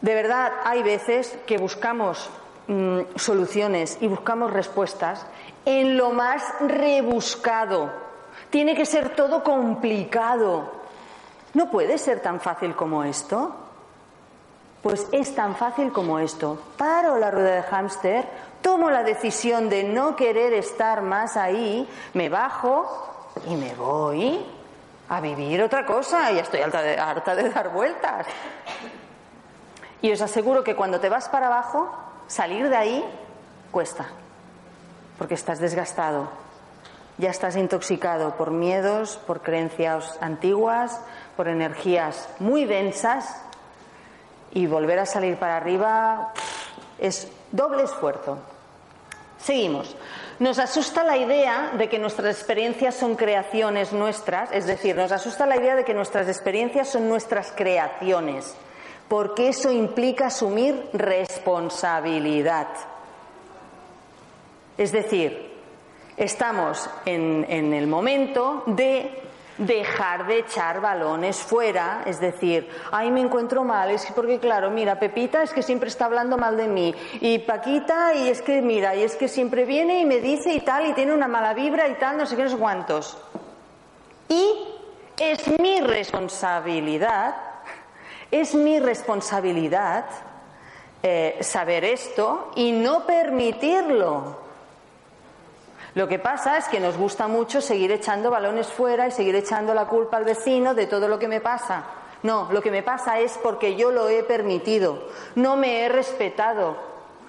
[0.03, 2.31] De verdad, hay veces que buscamos
[2.69, 5.27] mm, soluciones y buscamos respuestas
[5.65, 7.91] en lo más rebuscado.
[8.51, 10.71] Tiene que ser todo complicado.
[11.55, 13.66] ¿No puede ser tan fácil como esto?
[14.87, 16.57] Pues es tan fácil como esto.
[16.77, 18.25] Paro la rueda de hámster,
[18.63, 24.47] tomo la decisión de no querer estar más ahí, me bajo y me voy
[25.09, 26.31] a vivir otra cosa.
[26.31, 28.29] Ya estoy harta de, harta de dar vueltas.
[30.03, 31.91] Y os aseguro que cuando te vas para abajo,
[32.29, 33.05] salir de ahí
[33.73, 34.07] cuesta,
[35.19, 36.29] porque estás desgastado,
[37.19, 41.01] ya estás intoxicado por miedos, por creencias antiguas,
[41.37, 43.43] por energías muy densas,
[44.57, 46.33] y volver a salir para arriba
[46.99, 48.39] es doble esfuerzo.
[49.37, 49.95] Seguimos.
[50.39, 55.45] Nos asusta la idea de que nuestras experiencias son creaciones nuestras, es decir, nos asusta
[55.45, 58.55] la idea de que nuestras experiencias son nuestras creaciones,
[59.09, 62.69] porque eso implica asumir responsabilidad.
[64.79, 65.53] Es decir,
[66.17, 69.26] estamos en, en el momento de
[69.59, 74.99] dejar de echar balones fuera, es decir, ay, me encuentro mal, es porque claro, mira,
[74.99, 78.95] Pepita es que siempre está hablando mal de mí, y Paquita, y es que mira,
[78.95, 81.89] y es que siempre viene y me dice y tal, y tiene una mala vibra
[81.89, 83.19] y tal, no sé qué, no sé cuántos.
[84.29, 84.69] Y
[85.19, 87.37] es mi responsabilidad,
[88.31, 90.05] es mi responsabilidad
[91.03, 94.46] eh, saber esto y no permitirlo.
[95.97, 99.73] Lo que pasa es que nos gusta mucho seguir echando balones fuera y seguir echando
[99.73, 101.85] la culpa al vecino de todo lo que me pasa.
[102.23, 106.77] No, lo que me pasa es porque yo lo he permitido, no me he respetado.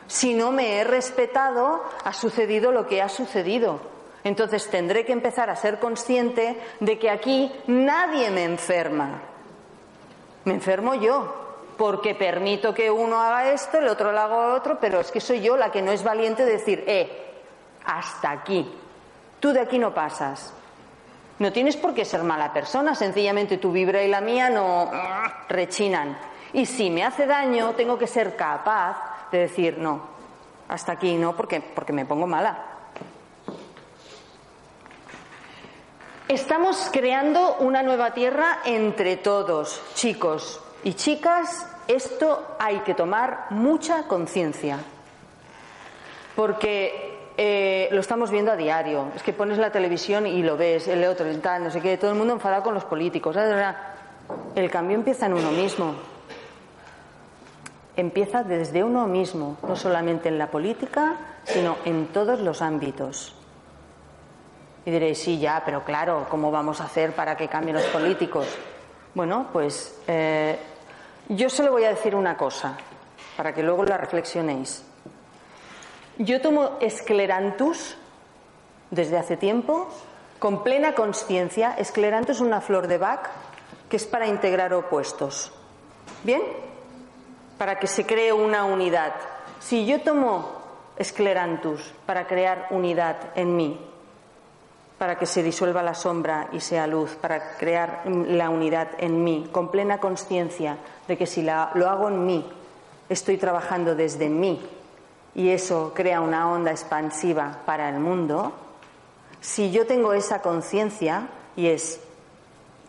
[0.08, 3.80] Si no me he respetado, ha sucedido lo que ha sucedido.
[4.26, 9.22] Entonces tendré que empezar a ser consciente de que aquí nadie me enferma.
[10.44, 11.34] Me enfermo yo,
[11.78, 15.40] porque permito que uno haga esto, el otro lo haga otro, pero es que soy
[15.40, 17.24] yo la que no es valiente de decir, eh,
[17.88, 18.70] hasta aquí.
[19.40, 20.54] Tú de aquí no pasas.
[21.40, 24.92] No tienes por qué ser mala persona, sencillamente tu vibra y la mía no
[25.48, 26.18] rechinan.
[26.54, 30.02] Y si me hace daño, tengo que ser capaz de decir no.
[30.68, 31.36] hasta aquí, ¿no?
[31.36, 32.64] Porque, porque me pongo mala.
[36.28, 41.68] Estamos creando una nueva tierra entre todos, chicos y chicas.
[41.88, 44.78] Esto hay que tomar mucha conciencia,
[46.36, 49.12] porque eh, lo estamos viendo a diario.
[49.16, 51.98] Es que pones la televisión y lo ves, el otro, el tal, no sé qué,
[51.98, 53.38] todo el mundo enfadado con los políticos.
[54.56, 55.94] El cambio empieza en uno mismo.
[57.96, 63.36] Empieza desde uno mismo, no solamente en la política, sino en todos los ámbitos.
[64.86, 68.48] Y diréis, sí, ya, pero claro, ¿cómo vamos a hacer para que cambien los políticos?
[69.14, 70.58] Bueno, pues eh,
[71.30, 72.78] yo solo voy a decir una cosa,
[73.36, 74.84] para que luego la reflexionéis.
[76.20, 77.96] Yo tomo esclerantus
[78.90, 79.88] desde hace tiempo,
[80.40, 81.76] con plena conciencia.
[81.78, 83.30] Esclerantus es una flor de Bach
[83.88, 85.52] que es para integrar opuestos.
[86.24, 86.42] ¿Bien?
[87.60, 89.14] Para que se cree una unidad.
[89.60, 90.58] Si yo tomo
[90.98, 93.80] esclerantus para crear unidad en mí,
[94.98, 99.48] para que se disuelva la sombra y sea luz, para crear la unidad en mí,
[99.52, 102.52] con plena conciencia de que si lo hago en mí,
[103.08, 104.60] estoy trabajando desde mí
[105.38, 108.54] y eso crea una onda expansiva para el mundo,
[109.40, 112.00] si yo tengo esa conciencia, y es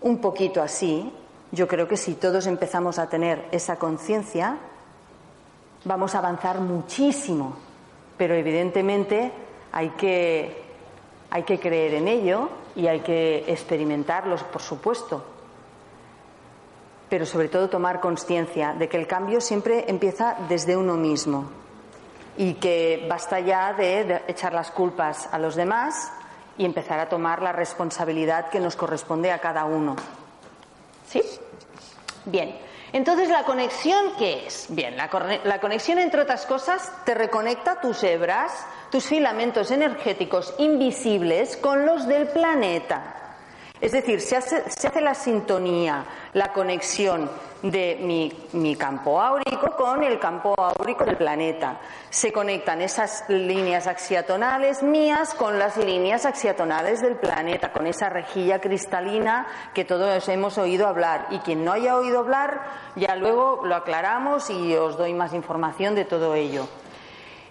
[0.01, 1.13] un poquito así,
[1.53, 4.57] yo creo que si todos empezamos a tener esa conciencia,
[5.85, 7.55] vamos a avanzar muchísimo,
[8.17, 9.31] pero evidentemente
[9.71, 10.67] hay que
[11.31, 15.23] hay que creer en ello y hay que experimentarlos, por supuesto.
[17.11, 21.68] Pero sobre todo tomar conciencia de que el cambio siempre empieza desde uno mismo
[22.39, 26.11] y que basta ya de, echar las culpas a los demás
[26.57, 29.97] y empezar a tomar la responsabilidad que nos corresponde a cada uno.
[31.07, 31.23] ¿Sí?
[32.25, 32.57] Bien.
[32.91, 34.67] Entonces, ¿la conexión qué es?
[34.71, 35.11] Bien, la,
[35.45, 42.07] la conexión, entre otras cosas, te reconecta tus hebras tus filamentos energéticos invisibles con los
[42.07, 43.28] del planeta.
[43.81, 47.31] Es decir, se hace, la sintonía, la conexión
[47.63, 47.97] de
[48.53, 51.79] mi, campo áurico con el campo áurico del planeta.
[52.11, 58.61] Se conectan esas líneas axiatonales mías con las líneas axiatonales del planeta, con esa rejilla
[58.61, 61.27] cristalina que todos hemos oído hablar.
[61.31, 62.61] Y quien no haya oído hablar,
[62.97, 66.69] ya luego lo aclaramos y os doy más información de todo ello.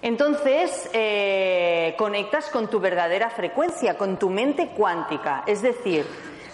[0.01, 5.43] Entonces, eh, conectas con tu verdadera frecuencia, con tu mente cuántica.
[5.47, 6.05] Es decir,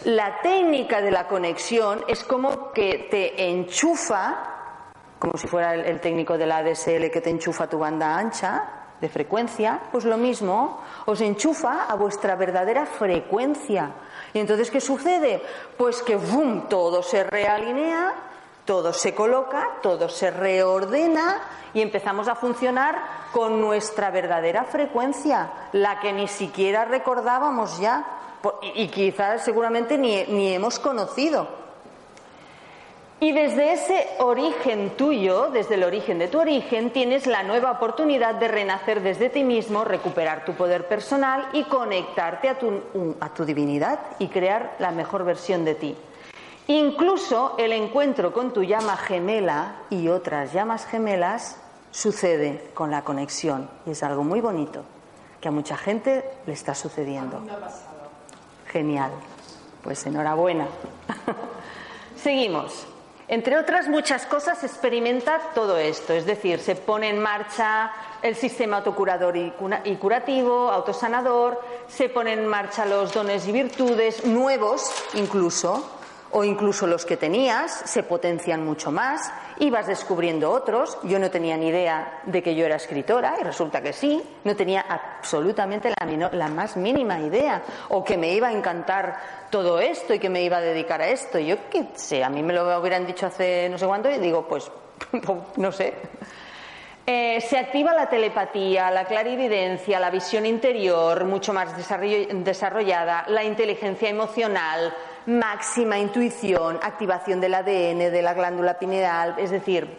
[0.06, 6.38] la técnica de la conexión es como que te enchufa, como si fuera el, técnico
[6.38, 8.64] de la ADSL que te enchufa tu banda ancha
[9.00, 13.91] de frecuencia, pues lo mismo, os enchufa a vuestra verdadera frecuencia.
[14.34, 15.41] Y entonces, ¿qué sucede?
[15.78, 16.68] Pues que ¡bum!
[16.70, 18.14] todo se realinea,
[18.66, 21.41] todo se coloca, todo se reordena
[21.74, 22.95] y empezamos a funcionar
[23.32, 28.05] con nuestra verdadera frecuencia, la que ni siquiera recordábamos ya
[28.76, 31.64] y quizás seguramente ni, ni hemos conocido.
[33.20, 38.36] Y desde ese origen tuyo, desde el origen de tu origen, tienes la nueva oportunidad
[38.36, 42.82] de renacer desde ti mismo, recuperar tu poder personal y conectarte a tu,
[43.22, 45.97] a tu divinidad y crear la mejor versión de ti.
[46.68, 51.57] Incluso el encuentro con tu llama gemela y otras llamas gemelas
[51.91, 54.84] sucede con la conexión y es algo muy bonito
[55.41, 57.41] que a mucha gente le está sucediendo.
[58.68, 59.11] Genial.
[59.84, 60.68] Pues enhorabuena.
[62.16, 62.88] Seguimos.
[63.28, 67.91] Entre otras muchas cosas, experimenta todo esto, es decir, se pone en marcha
[68.22, 74.91] el sistema autocurador y curativo, autosanador, se ponen en marcha los dones y virtudes nuevos
[75.14, 75.89] incluso,
[76.34, 80.98] o incluso los que tenías se potencian mucho más y vas descubriendo otros.
[81.04, 84.56] Yo no tenía ni idea de que yo era escritora y resulta que sí, no
[84.56, 85.94] tenía absolutamente
[86.32, 90.44] la, más mínima idea o que me iba a encantar todo esto y que me
[90.44, 91.40] iba a dedicar a esto.
[91.40, 94.48] Yo qué sé, a mí me lo hubieran dicho hace no sé cuánto y digo,
[94.48, 94.72] pues
[95.58, 95.94] no sé.
[97.06, 104.08] Eh, se activa la telepatía, la clarividencia, la visión interior, mucho más desarrollada, la inteligencia
[104.08, 104.94] emocional,
[105.26, 109.97] máxima intuición, activación del ADN, de la glándula pineal, es decir,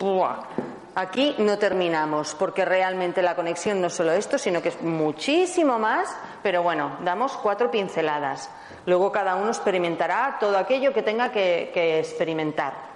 [0.95, 5.79] aquí no terminamos, porque realmente la conexión no es solo esto, sino que es muchísimo
[5.79, 8.51] más, pero bueno, damos cuatro pinceladas.
[8.87, 12.94] Luego cada uno experimentará todo aquello que tenga que experimentar.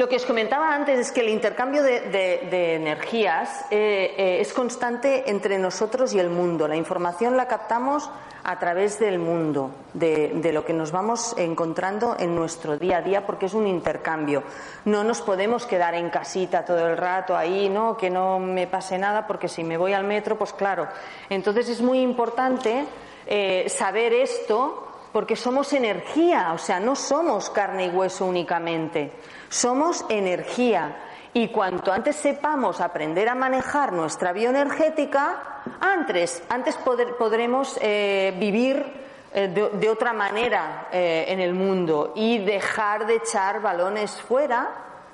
[0.00, 5.28] Lo que os comentaba antes es que el intercambio de, energías eh, eh, es constante
[5.28, 6.66] entre nosotros y el mundo.
[6.66, 8.08] La información la captamos
[8.42, 13.02] a través del mundo, de, de lo que nos vamos encontrando en nuestro día a
[13.02, 14.42] día, porque es un intercambio.
[14.86, 18.96] No nos podemos quedar en casita todo el rato ahí, no, que no me pase
[18.96, 20.88] nada, porque si me voy al metro, pues claro.
[21.28, 22.86] Entonces es muy importante
[23.26, 29.12] eh, saber esto porque somos energía, o sea, no somos carne y hueso únicamente,
[29.48, 30.96] somos energía.
[31.32, 38.84] Y cuanto antes sepamos aprender a manejar nuestra bioenergética, antes, antes podremos eh, vivir
[39.32, 44.70] eh, de, otra manera eh, en el mundo y dejar de echar balones fuera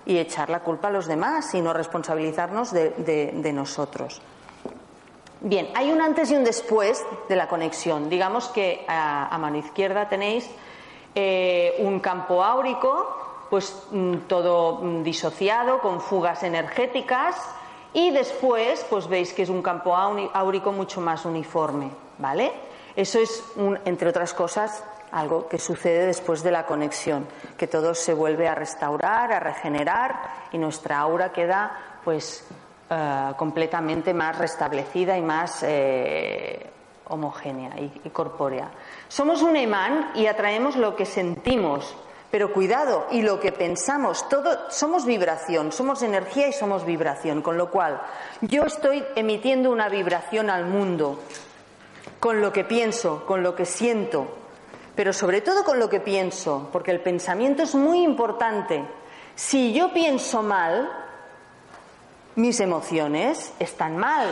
[0.07, 4.22] y echar la culpa a los demás, sino responsabilizarnos de- de- de nosotros.
[5.41, 8.09] Bien, hay un antes y un después de la conexión.
[8.09, 10.49] Digamos que a, mano izquierda tenéis
[11.14, 17.37] eh, un campo áurico, pues mm, todo mm, disociado, con fugas energéticas,
[17.93, 22.53] y después, pues veis que es un campo áurico mucho más uniforme, ¿vale?
[22.95, 24.82] Eso es, un- entre otras cosas,
[25.12, 27.26] algo que sucede después de la conexión,
[27.57, 30.18] que todo se vuelve a restaurar, a regenerar,
[30.53, 32.45] y nuestra aura queda, pues,
[32.89, 36.64] eh, completamente más restablecida y más eh,
[37.09, 38.70] homogénea y, y corpórea.
[39.09, 41.97] Somos un imán y atraemos lo que sentimos,
[42.30, 47.57] pero cuidado, y lo que pensamos, todo somos vibración, somos energía y somos vibración, con
[47.57, 48.01] lo cual
[48.41, 51.20] yo estoy emitiendo una vibración al mundo
[52.20, 54.26] con lo que pienso, con lo que siento,
[54.95, 58.84] pero sobre todo con lo que pienso, porque el pensamiento es muy importante.
[59.34, 60.91] Si yo pienso mal,
[62.37, 64.28] mis emociones están mal,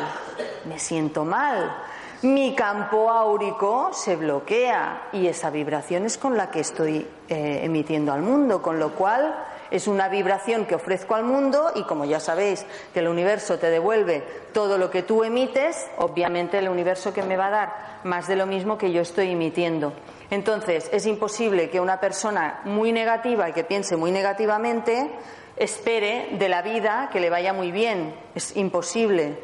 [0.66, 1.74] me siento mal,
[2.22, 8.12] mi campo áurico se bloquea y esa vibración es con la que estoy eh, emitiendo
[8.12, 9.34] al mundo, con lo cual
[9.70, 13.70] es una vibración que ofrezco al mundo y como ya sabéis que el universo te
[13.70, 17.72] devuelve todo lo que tú emites, obviamente el universo que me va a dar
[18.04, 19.92] más de lo mismo que yo estoy emitiendo.
[20.30, 25.10] Entonces, es imposible que una persona muy negativa y que piense muy negativamente
[25.56, 28.14] espere de la vida que le vaya muy bien.
[28.34, 29.38] Es imposible.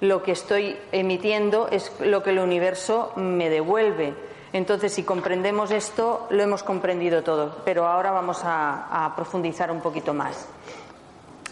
[0.00, 4.14] Lo que estoy emitiendo es lo que el universo me devuelve.
[4.52, 7.62] Entonces, si comprendemos esto, lo hemos comprendido todo.
[7.64, 10.48] Pero ahora vamos a, a profundizar un poquito más.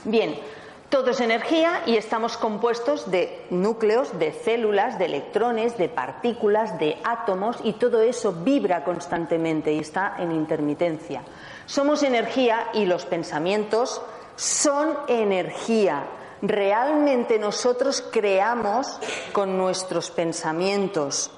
[0.04, 0.34] Bien,
[0.90, 6.98] todo es energía y estamos compuestos de núcleos, de células, de electrones, de partículas, de
[7.04, 11.22] átomos y todo eso vibra constantemente y está en intermitencia.
[11.70, 14.02] Somos energía y los pensamientos
[14.34, 16.02] son energía.
[16.42, 18.98] Realmente nosotros creamos
[19.32, 21.30] con nuestros pensamientos.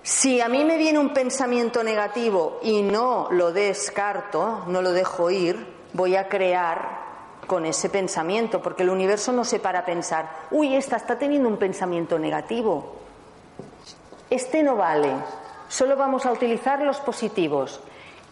[0.00, 5.28] Si a mí me viene un pensamiento negativo y no lo descarto, no lo dejo
[5.28, 7.00] ir, voy a crear
[7.48, 11.48] con ese pensamiento, porque el universo no se para a pensar, uy, esta está teniendo
[11.48, 12.94] un pensamiento negativo.
[14.30, 15.10] Este no vale,
[15.68, 17.80] solo vamos a utilizar los positivos.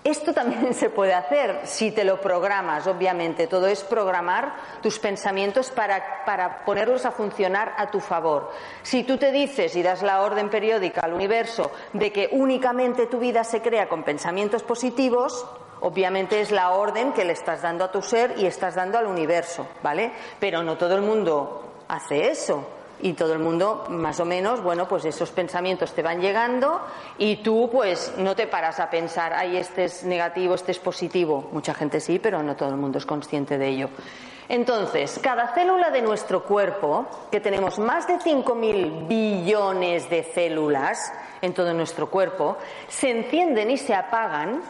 [0.04, 3.46] Esto también se puede hacer si te lo programas, obviamente.
[3.46, 8.50] Todo es programar tus pensamientos para, para, ponerlos a funcionar a tu favor.
[8.82, 13.18] Si tú te dices y das la orden periódica al universo de que únicamente tu
[13.18, 15.46] vida se crea con pensamientos positivos,
[15.80, 19.06] obviamente es la orden que le estás dando a tu ser y estás dando al
[19.06, 20.12] universo, ¿vale?
[20.38, 22.66] Pero no todo el mundo hace eso
[23.00, 26.80] y todo el mundo más o menos, bueno, pues esos pensamientos te van llegando
[27.18, 31.48] y tú pues no te paras a pensar, ay, este es negativo, este es positivo.
[31.52, 33.90] Mucha gente sí, pero no todo el mundo es consciente de ello.
[34.48, 41.54] Entonces, cada célula de nuestro cuerpo, que tenemos más de 5.000 billones de células en
[41.54, 44.62] todo nuestro cuerpo, se encienden y se apagan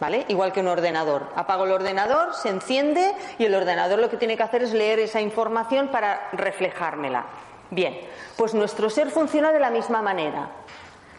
[0.00, 0.24] ¿Vale?
[0.28, 1.26] Igual que un ordenador.
[1.36, 4.98] Apago el ordenador, se enciende y el ordenador lo que tiene que hacer es leer
[4.98, 7.26] esa información para reflejármela.
[7.70, 8.00] Bien,
[8.36, 10.50] pues nuestro ser funciona de la misma manera.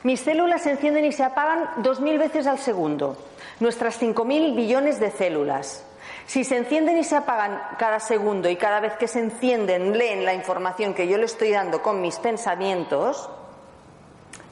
[0.03, 3.15] Mis células se encienden y se apagan dos mil veces al segundo.
[3.59, 5.85] Nuestras cinco mil billones de células.
[6.25, 10.25] Si se encienden y se apagan cada segundo y cada vez que se encienden leen
[10.25, 13.29] la información que yo le estoy dando con mis pensamientos,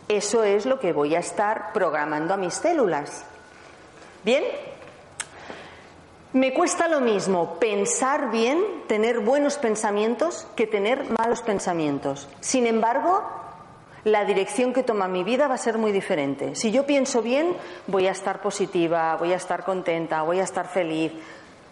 [0.07, 3.25] eso es lo que voy a estar programando a mis células.
[4.23, 4.43] ¿Bien?
[6.33, 12.27] Me cuesta lo mismo pensar bien, tener buenos pensamientos, que tener malos pensamientos.
[12.39, 13.23] Sin embargo,
[14.03, 16.55] la dirección que toma mi vida va a ser muy diferente.
[16.55, 17.55] Si yo pienso bien,
[17.87, 21.13] voy a estar positiva, voy a estar contenta, voy a estar feliz,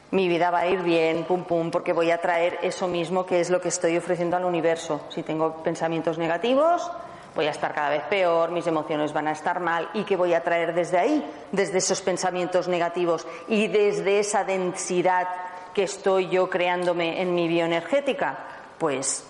[0.10, 3.40] mi vida va a ir bien, pum pum, porque voy a traer eso mismo que
[3.40, 5.02] es lo que estoy ofreciendo al universo.
[5.10, 6.90] Si tengo pensamientos negativos,
[7.38, 10.34] voy a estar cada vez peor, mis emociones van a estar mal y qué voy
[10.34, 15.28] a traer desde ahí, desde esos pensamientos negativos y desde esa densidad
[15.72, 18.40] que estoy yo creándome en mi bioenergética.
[18.80, 19.24] Pues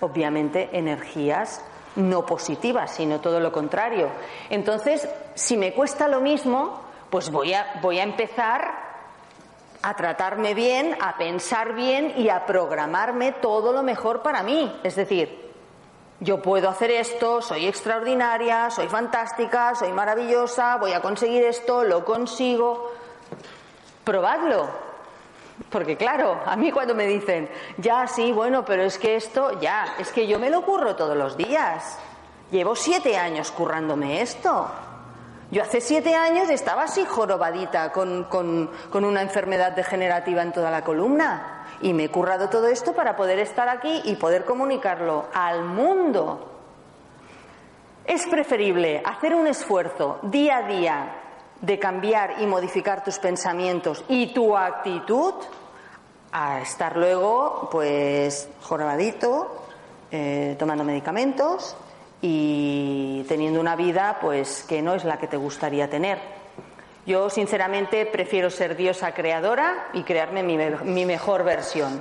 [0.00, 1.62] obviamente energías
[1.96, 4.08] no positivas, sino todo lo contrario.
[4.48, 6.80] Entonces, si me cuesta lo mismo,
[7.10, 8.92] pues voy a, voy a empezar
[9.82, 14.74] a tratarme bien, a pensar bien y a programarme todo lo mejor para mí.
[14.82, 15.51] Es decir,
[16.22, 22.04] yo puedo hacer esto, soy extraordinaria, soy fantástica, soy maravillosa, voy a conseguir esto, lo
[22.04, 22.92] consigo.
[24.04, 24.68] Probadlo.
[25.68, 29.96] Porque claro, a mí cuando me dicen, ya sí, bueno, pero es que esto, ya,
[29.98, 31.98] es que yo me lo curro todos los días.
[32.52, 34.70] Llevo siete años currándome esto.
[35.50, 40.84] Yo hace siete años estaba así jorobadita con, con, una enfermedad degenerativa en toda la
[40.84, 41.51] columna
[41.82, 46.48] y me he currado todo esto para poder estar aquí y poder comunicarlo al mundo.
[48.04, 51.16] Es preferible hacer un esfuerzo día a día
[51.60, 55.34] de cambiar y modificar tus pensamientos y tu actitud
[56.32, 59.66] a estar luego pues jorobadito,
[60.10, 61.76] eh, tomando medicamentos
[62.20, 66.41] y teniendo una vida pues que no es la que te gustaría tener.
[67.04, 72.00] Yo sinceramente prefiero ser diosa creadora y crearme mi, mi mejor versión.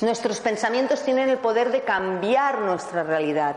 [0.00, 3.56] Nuestros pensamientos tienen el poder de cambiar nuestra realidad.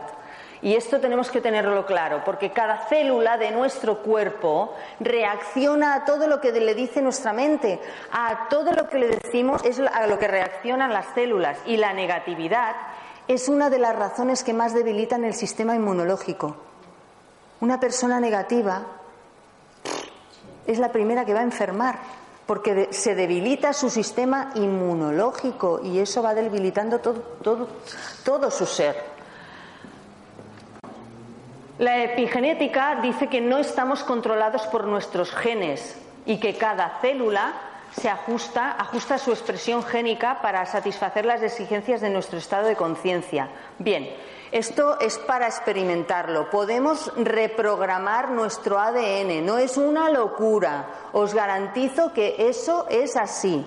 [0.60, 6.26] Y esto tenemos que tenerlo claro, porque cada célula de nuestro cuerpo reacciona a todo
[6.26, 10.18] lo que le dice nuestra mente, a todo lo que le decimos es a lo
[10.18, 11.58] que reaccionan las células.
[11.66, 12.74] Y la negatividad
[13.28, 16.56] es una de las razones que más debilitan el sistema inmunológico.
[17.60, 18.86] Una persona negativa
[20.66, 21.98] es la primera que va a enfermar
[22.46, 27.68] porque se debilita su sistema inmunológico y eso va debilitando todo, todo,
[28.24, 29.16] todo su ser.
[31.78, 37.52] La epigenética dice que no estamos controlados por nuestros genes y que cada célula
[37.92, 43.48] se ajusta, ajusta su expresión génica para satisfacer las exigencias de nuestro estado de conciencia.
[43.78, 44.08] Bien,
[44.52, 46.48] esto es para experimentarlo.
[46.50, 49.44] Podemos reprogramar nuestro ADN.
[49.44, 50.86] No es una locura.
[51.12, 53.66] Os garantizo que eso es así.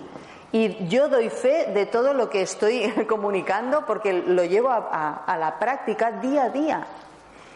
[0.51, 5.59] Y yo doy fe de todo lo que estoy comunicando porque lo llevo a, la
[5.59, 6.87] práctica día a día.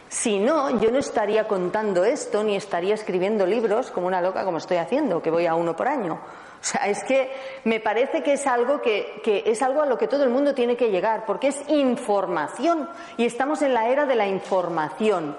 [0.10, 4.60] Si no, yo no estaría contando esto ni estaría escribiendo libros como una loca como
[4.60, 6.20] estoy haciendo, que voy a uno por año.
[6.64, 7.30] O sea, es que
[7.66, 10.78] me parece que es algo que, es algo a lo que todo el mundo tiene
[10.78, 12.88] que llegar, porque es información
[13.18, 15.36] y estamos en la era de la información.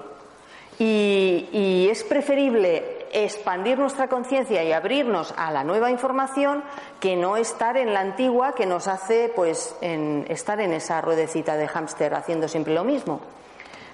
[0.79, 6.63] Y, es preferible expandir nuestra conciencia y abrirnos a la nueva información
[7.01, 11.69] que no estar en la antigua que nos hace pues estar en esa ruedecita de
[11.69, 13.21] hámster haciendo siempre lo mismo.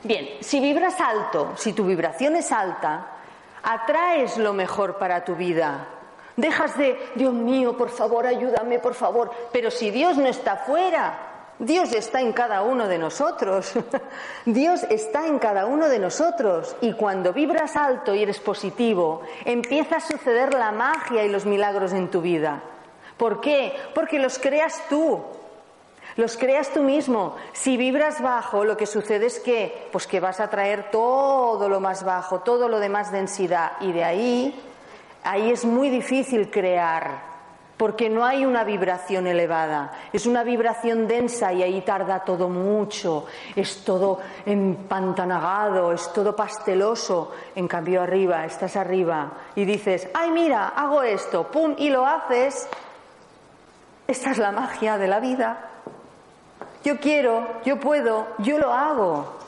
[0.03, 3.07] Bien, si vibras alto, si tu vibración es alta,
[3.63, 6.00] atraes lo mejor para tu vida.
[6.41, 9.31] Dejas de, Dios mío, por favor, ayúdame, por favor.
[9.53, 11.19] Pero si Dios no está fuera,
[11.59, 13.75] Dios está en cada uno de nosotros.
[14.47, 16.75] Dios está en cada uno de nosotros.
[16.81, 21.93] Y cuando vibras alto y eres positivo, empieza a suceder la magia y los milagros
[21.93, 22.63] en tu vida.
[23.19, 23.77] ¿Por qué?
[23.95, 25.21] Porque los creas tú.
[26.17, 27.37] Los creas tú mismo.
[27.53, 31.81] Si vibras bajo, lo que sucede es que, pues que vas a traer todo lo
[31.81, 33.73] más bajo, todo lo de más densidad.
[33.81, 34.70] Y de ahí
[35.23, 37.31] ahí es muy difícil crear,
[37.77, 43.25] porque no hay una vibración elevada, es una vibración densa y ahí tarda todo mucho,
[43.57, 47.33] es todo empantanagado, es todo pasteloso.
[47.55, 52.69] En cambio arriba, estás arriba y dices, ay mira, hago esto, pum, y lo haces.
[54.07, 55.71] Esta es la magia de la vida.
[56.85, 59.39] Yo quiero, yo puedo, yo lo hago.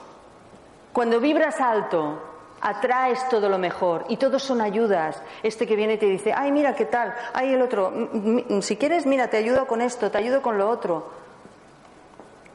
[0.93, 2.31] Cuando vibras alto,
[2.62, 5.20] atraes todo lo mejor y todos son ayudas.
[5.43, 7.93] Este que viene y te dice, ay, mira qué tal, ay, el otro,
[8.60, 11.10] si quieres, mira, te ayudo con esto, te ayudo con lo otro.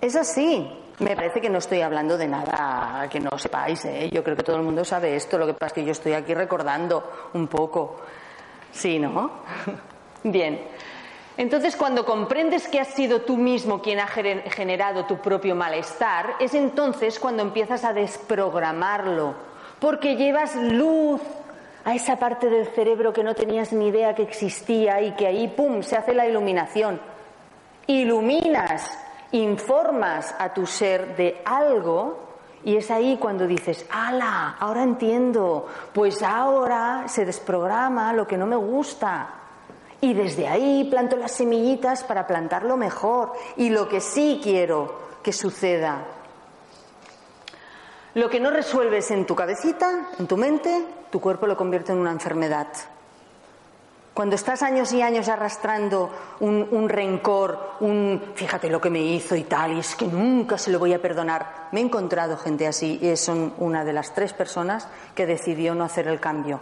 [0.01, 0.84] Es así.
[0.99, 4.09] Me parece que no estoy hablando de nada que no sepáis, ¿eh?
[4.11, 6.13] yo creo que todo el mundo sabe esto, lo que pasa es que yo estoy
[6.13, 7.97] aquí recordando un poco.
[8.71, 9.29] Sí, ¿no?
[10.23, 10.59] Bien.
[11.38, 16.55] Entonces, cuando comprendes que has sido tú mismo quien ha generado tu propio malestar, es
[16.55, 19.35] entonces cuando empiezas a desprogramarlo
[19.79, 21.21] porque llevas luz
[21.85, 25.47] a esa parte del cerebro que no tenías ni idea que existía y que ahí,
[25.47, 26.99] ¡pum!, se hace la iluminación.
[27.87, 28.91] Iluminas,
[29.31, 32.27] informas a tu ser de algo
[32.63, 34.57] y es ahí cuando dices, ¡ala!
[34.59, 39.29] Ahora entiendo, pues ahora se desprograma lo que no me gusta.
[40.01, 45.31] Y desde ahí planto las semillitas para plantarlo mejor y lo que sí quiero que
[45.31, 46.16] suceda.
[48.18, 51.99] Lo que no resuelves en tu cabecita, en tu mente, tu cuerpo lo convierte en
[51.99, 52.65] una enfermedad.
[54.15, 59.44] Cuando estás años y años arrastrando un, rencor, un fíjate lo que me hizo y
[59.44, 61.68] tal, y es que nunca se lo voy a perdonar.
[61.72, 65.84] Me he encontrado gente así y son una de las tres personas que decidió no
[65.84, 66.60] hacer el cambio.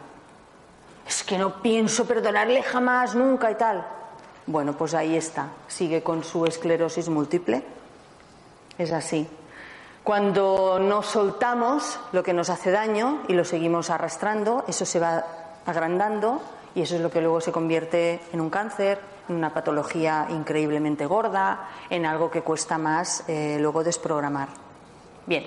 [1.08, 3.88] Es que no pienso perdonarle jamás, nunca y tal.
[4.46, 7.64] Bueno, pues ahí está, sigue con su esclerosis múltiple.
[8.78, 9.26] Es así.
[10.06, 15.26] Cuando no soltamos lo que nos hace daño y lo seguimos arrastrando, eso se va
[15.66, 16.44] agrandando
[16.76, 21.08] y eso es lo que luego se convierte en un cáncer, en una patología increíblemente
[21.08, 24.50] gorda, en algo que cuesta más eh, luego desprogramar.
[25.26, 25.44] Bien,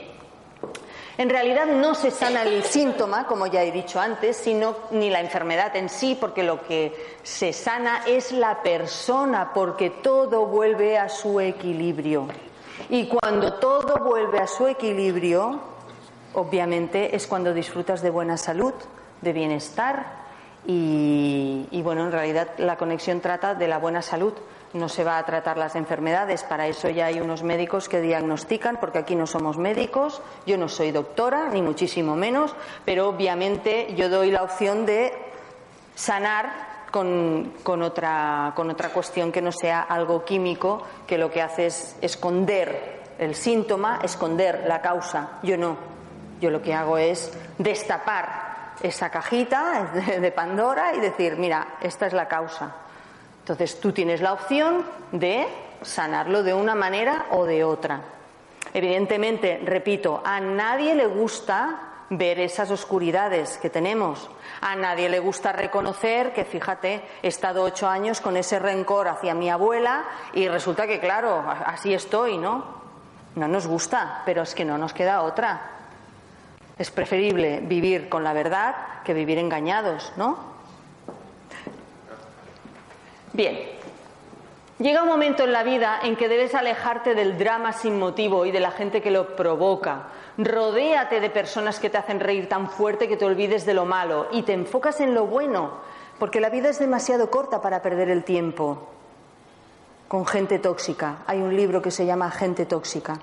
[1.19, 5.21] en realidad no se sana el síntoma, como ya he dicho antes, sino ni la
[5.21, 11.09] enfermedad en sí, porque lo que se sana es la persona, porque todo vuelve a
[11.09, 12.27] su equilibrio.
[12.89, 15.61] Y cuando todo vuelve a su equilibrio,
[16.35, 18.75] obviamente es cuando disfrutas de buena salud,
[19.21, 20.19] de bienestar,
[20.67, 24.35] y, bueno, en realidad la conexión trata de la buena salud.
[24.75, 28.77] No se va a tratar las enfermedades, para eso ya hay unos médicos que diagnostican,
[28.79, 34.11] porque aquí no somos médicos, yo no soy doctora, ni muchísimo menos, pero obviamente yo
[34.11, 35.15] doy la opción de
[35.95, 41.43] sanar con, con, otra, con otra cuestión que no sea algo químico, que lo que
[41.43, 45.39] hace es esconder el síntoma, esconder la causa.
[45.43, 45.77] Yo no.
[46.41, 49.91] Yo lo que hago es destapar esa cajita
[50.21, 52.75] de Pandora y decir, mira, esta es la causa.
[53.41, 55.47] Entonces tú tienes la opción de
[55.83, 58.01] sanarlo de una manera o de otra.
[58.75, 64.29] Evidentemente, repito, a nadie le gusta ver esas oscuridades que tenemos.
[64.61, 69.35] A nadie le gusta reconocer que, fíjate, he estado ocho años con ese rencor hacia
[69.35, 72.65] mi abuela y resulta que, claro, así estoy, ¿no?
[73.37, 75.61] No nos gusta, pero es que no nos queda otra.
[76.77, 78.75] Es preferible vivir con la verdad
[79.05, 80.39] que vivir engañados, ¿no?
[83.33, 83.79] Bien.
[84.79, 88.53] Llega un momento en la vida en que debes alejarte del drama sin motivo y
[88.53, 90.05] de la gente que lo provoca.
[90.39, 94.29] Rodéate de personas que te hacen reír tan fuerte que te olvides de lo malo
[94.31, 95.73] y te enfocas en lo bueno,
[96.19, 98.89] porque la vida es demasiado corta para perder el tiempo
[100.07, 101.19] con gente tóxica.
[101.27, 103.19] Hay un libro que se llama Gente tóxica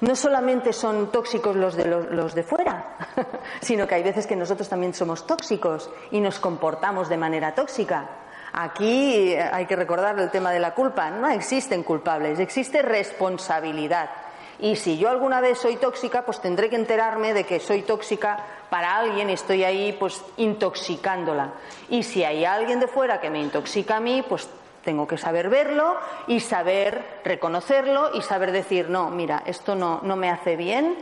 [0.00, 2.96] no solamente son tóxicos los de, los, de fuera,
[3.60, 8.08] sino que hay veces que nosotros también somos tóxicos y nos comportamos de manera tóxica.
[8.52, 11.10] Aquí hay que recordar el tema de la culpa.
[11.10, 14.10] No existen culpables, existe responsabilidad.
[14.58, 18.38] Y si yo alguna vez soy tóxica, pues tendré que enterarme de que soy tóxica
[18.70, 21.52] para alguien y estoy ahí pues intoxicándola.
[21.90, 24.48] Y si hay alguien de fuera que me intoxica a mí, pues
[24.86, 25.96] tengo que saber verlo
[26.28, 30.94] y saber reconocerlo y saber decir, no, mira, esto no, no me hace bien,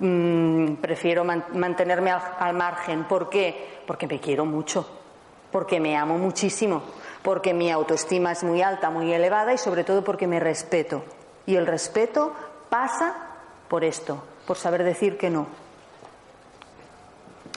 [0.00, 3.04] mm, prefiero mantenerme al, margen.
[3.04, 3.80] ¿Por qué?
[3.86, 4.86] Porque me quiero mucho,
[5.52, 6.82] porque me amo muchísimo,
[7.22, 11.04] porque mi autoestima es muy alta, muy elevada y sobre todo porque me respeto.
[11.46, 12.32] Y el respeto
[12.68, 13.14] pasa
[13.68, 15.46] por esto, por saber decir que no.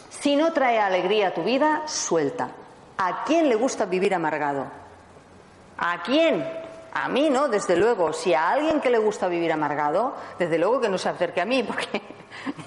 [0.09, 2.51] Si no trae alegría a tu vida, suelta.
[2.97, 4.67] ¿A quién le gusta vivir amargado?
[5.77, 6.47] ¿A quién?
[6.93, 8.13] A mí no, desde luego.
[8.13, 11.45] Si a alguien que le gusta vivir amargado, desde luego que no se acerque a
[11.45, 12.01] mí, porque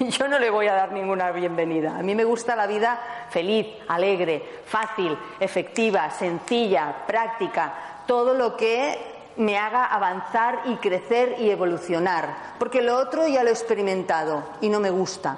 [0.00, 1.96] yo no le voy a dar ninguna bienvenida.
[1.96, 2.98] A mí me gusta la vida
[3.30, 11.50] feliz, alegre, fácil, efectiva, sencilla, práctica, todo lo que me haga avanzar y crecer y
[11.50, 12.54] evolucionar.
[12.58, 15.36] Porque lo otro ya lo he experimentado y no me gusta.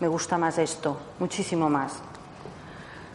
[0.00, 1.94] Me gusta más esto, muchísimo más.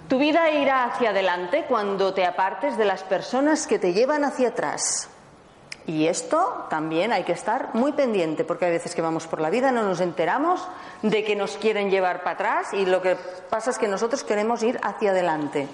[0.08, 4.50] Tu vida irá hacia adelante cuando te apartes de las personas que te llevan hacia
[4.50, 5.10] atrás.
[5.86, 9.50] Y esto también hay que estar muy pendiente, porque hay veces que vamos por la
[9.50, 10.68] vida, no nos enteramos
[11.02, 13.16] de que nos quieren llevar para atrás y lo que
[13.50, 15.68] pasa es que nosotros queremos ir hacia adelante.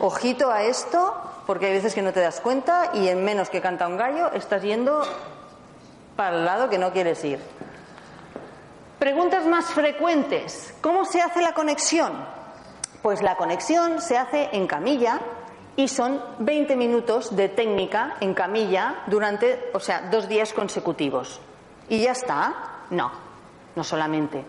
[0.00, 1.14] Ojito a esto,
[1.52, 4.32] porque hay veces que no te das cuenta y en menos que canta un gallo
[4.32, 5.02] estás yendo
[6.16, 7.40] para el lado que no quieres ir.
[8.98, 10.72] Preguntas más frecuentes.
[10.80, 12.10] ¿Cómo se hace la conexión?
[13.02, 15.20] Pues la conexión se hace en camilla
[15.76, 21.38] y son 20 minutos de técnica en camilla durante, o sea, dos días consecutivos.
[21.90, 22.86] ¿Y ya está?
[22.88, 23.12] No,
[23.76, 24.42] no solamente.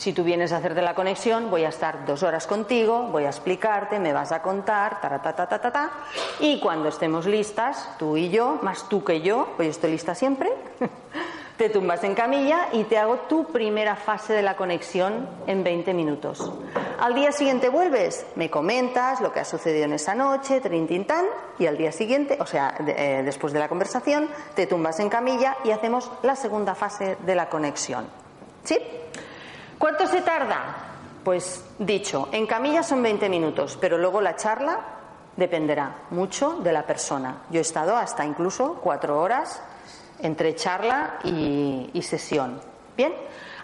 [0.00, 3.28] Si tú vienes a hacerte la conexión, voy a estar dos horas contigo, voy a
[3.28, 5.90] explicarte, me vas a contar, ta, ta, ta, ta, ta, ta.
[6.38, 10.14] Y cuando estemos listas, tú y yo, más tú que yo, pues yo estoy lista
[10.14, 10.50] siempre,
[11.58, 15.92] te tumbas en camilla y te hago tu primera fase de la conexión en 20
[15.92, 16.50] minutos.
[16.98, 20.88] Al día siguiente vuelves, me comentas lo que ha sucedido en esa noche, trin,
[21.58, 25.58] y al día siguiente, o sea, eh, después de la conversación, te tumbas en camilla
[25.62, 28.06] y hacemos la segunda fase de la conexión.
[28.64, 28.78] ¿Sí?
[29.80, 30.76] ¿Cuánto se tarda?
[31.24, 34.78] Pues dicho, en camilla son 20 minutos, pero luego la charla
[35.38, 37.44] dependerá mucho de la persona.
[37.48, 39.62] Yo he estado hasta incluso cuatro horas
[40.18, 42.60] entre charla y, y sesión.
[42.94, 43.14] Bien,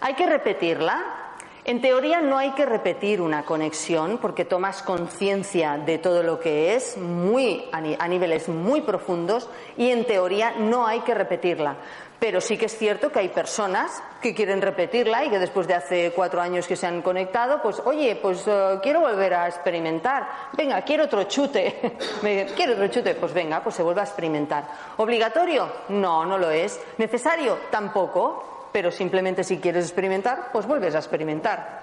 [0.01, 1.27] hay que repetirla
[1.67, 6.77] en teoría no hay que repetir una conexión porque tomas conciencia de todo lo que
[6.77, 11.75] es muy a niveles muy profundos y en teoría no hay que repetirla.
[12.19, 15.75] Pero sí que es cierto que hay personas que quieren repetirla y que después de
[15.75, 20.27] hace cuatro años que se han conectado, pues oye, pues eh, quiero volver a experimentar.
[20.53, 21.97] Venga, quiero otro chute.
[22.57, 23.15] quiero otro chute.
[23.15, 24.65] Pues venga, pues se vuelve a experimentar.
[24.97, 25.69] ¿Obligatorio?
[25.91, 26.81] No, no lo es.
[26.99, 27.59] ¿Necesario?
[27.71, 31.81] Tampoco pero simplemente si quieres experimentar, pues vuelves a experimentar.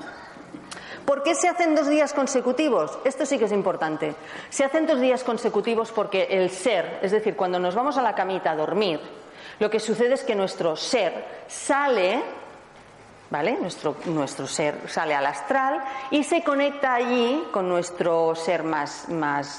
[1.07, 2.99] ¿Por qué se hacen dos días consecutivos?
[3.03, 4.13] Esto sí que es importante.
[4.51, 8.13] Se hacen dos días consecutivos porque el ser, es decir, cuando nos vamos a la
[8.13, 8.99] camita a dormir,
[9.59, 12.21] lo que sucede es que nuestro ser sale
[13.33, 13.57] ¿vale?
[14.05, 19.07] Nuestro, ser sale al astral y se conecta allí con nuestro ser más,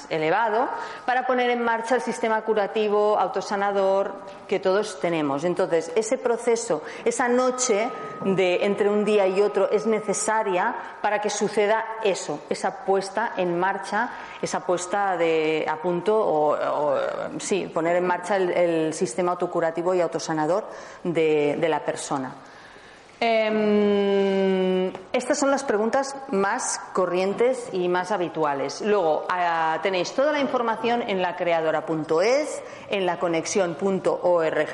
[0.09, 0.69] elevado
[1.05, 4.13] para poner en marcha el sistema curativo, autosanador
[4.47, 5.43] que todos tenemos.
[5.43, 7.89] Entonces, ese proceso, esa noche
[8.23, 13.59] de entre un día y otro es necesaria para que suceda eso, esa puesta en
[13.59, 14.09] marcha,
[14.41, 16.97] esa puesta de, a punto o,
[17.39, 20.65] sí, poner en marcha el, sistema autocurativo y autosanador
[21.03, 22.33] de la persona.
[23.19, 28.81] Em, estas son las preguntas más corrientes y más habituales.
[28.81, 34.67] Luego ah, tenéis toda la información en la creadora.es, en la conexión.org.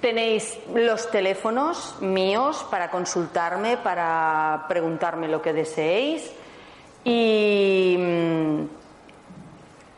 [0.00, 6.32] Tenéis los teléfonos míos para consultarme, para preguntarme lo que deseéis.
[7.04, 8.62] Y, mm,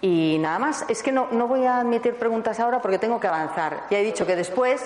[0.02, 0.84] y nada más.
[0.88, 3.84] Es que no, no voy a admitir preguntas ahora porque tengo que avanzar.
[3.90, 4.84] Ya he dicho que después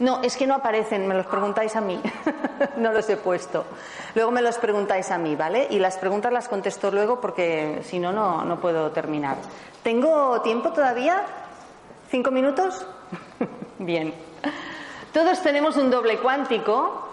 [0.00, 2.00] no, es que no aparecen, me los preguntáis a mí.
[2.76, 3.64] no los he puesto.
[4.14, 5.66] Luego me los preguntáis a mí, ¿vale?
[5.70, 9.36] Y las preguntas las contesto luego porque si no, no puedo terminar.
[9.82, 11.22] ¿Tengo tiempo todavía?
[12.10, 12.86] ¿Cinco minutos?
[13.78, 14.14] Bien.
[15.12, 17.08] Todos tenemos un doble cuántico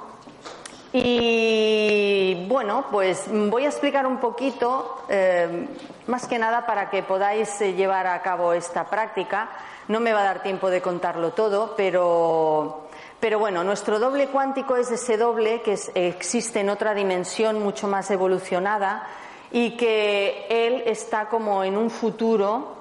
[0.93, 5.68] y bueno, pues voy a explicar un poquito, eh,
[6.07, 9.49] más que nada para que podáis eh, llevar a cabo esta práctica.
[9.88, 12.88] No me va a dar tiempo de contarlo todo, pero,
[13.19, 18.11] pero bueno, nuestro doble cuántico es ese doble que existe en otra dimensión mucho más
[18.11, 19.07] evolucionada
[19.51, 22.76] y que él está como en un futuro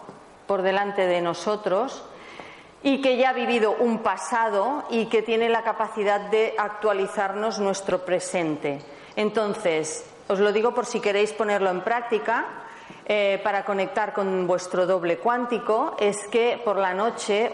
[0.46, 2.04] por delante de nosotros
[2.82, 8.04] y que ya ha vivido un pasado y que tiene la capacidad de actualizarnos nuestro
[8.04, 8.80] presente.
[9.16, 12.46] Entonces, os lo digo por si queréis ponerlo en práctica,
[13.08, 17.52] eh, para conectar con vuestro doble cuántico es que por la noche,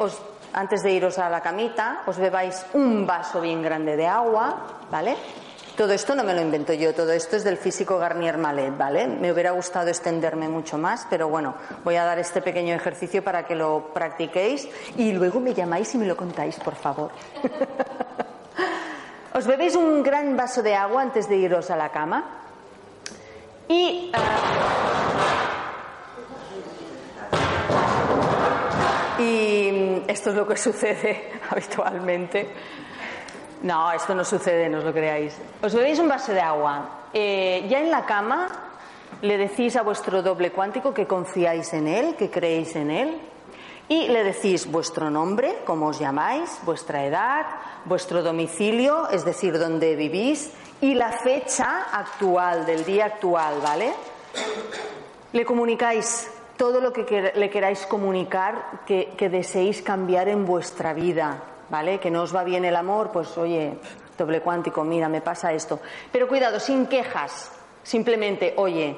[0.55, 5.15] antes de iros a la camita, os bebáis un vaso bien grande de agua, ¿vale?
[5.77, 9.07] Todo esto no me lo invento yo, todo esto es del físico Garnier Malet, ¿vale?
[9.07, 11.55] Me hubiera gustado extenderme mucho más, pero bueno,
[11.85, 15.99] voy a dar este pequeño ejercicio para que lo practiquéis y luego me llamáis y
[15.99, 17.11] me lo contáis, por favor.
[19.35, 22.25] os bebéis un gran vaso de agua antes de iros a la cama
[23.69, 24.13] y.
[24.13, 24.92] y
[30.13, 32.49] esto es lo que sucede habitualmente.
[33.63, 35.37] No, esto no sucede, no os lo creáis.
[35.63, 37.07] Os bebéis un vaso de agua.
[37.13, 38.49] Eh, ya en la cama
[39.23, 43.21] le decís a vuestro doble cuántico que confiáis en él, que creéis en él.
[43.89, 47.47] Y le decís vuestro nombre, cómo os llamáis, vuestra edad,
[47.85, 53.93] vuestro domicilio, es decir, dónde vivís, y la fecha actual, del día actual, ¿vale?
[55.33, 56.29] Le comunicáis
[56.63, 61.99] todo lo que le queráis comunicar que, que deseéis cambiar en vuestra vida, ¿vale?
[61.99, 63.79] Que no os va bien el amor, pues oye,
[64.17, 65.81] doble cuántico, mira, me pasa esto.
[66.13, 67.51] Pero cuidado, sin quejas,
[67.83, 68.97] simplemente, oye,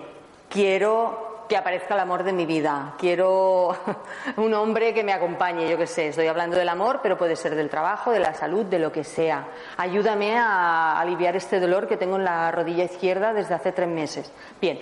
[0.51, 2.97] quiero que aparezca el amor de mi vida.
[2.99, 3.75] Quiero
[4.37, 7.55] un hombre que me acompañe, yo qué sé, estoy hablando del amor, pero puede ser
[7.55, 9.49] del trabajo, de la salud, de lo que sea.
[9.79, 14.31] Ayúdame a aliviar este dolor que tengo en la rodilla izquierda desde hace tres meses.
[14.61, 14.79] Bien,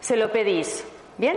[0.00, 0.82] se lo pedís.
[1.18, 1.36] Bien.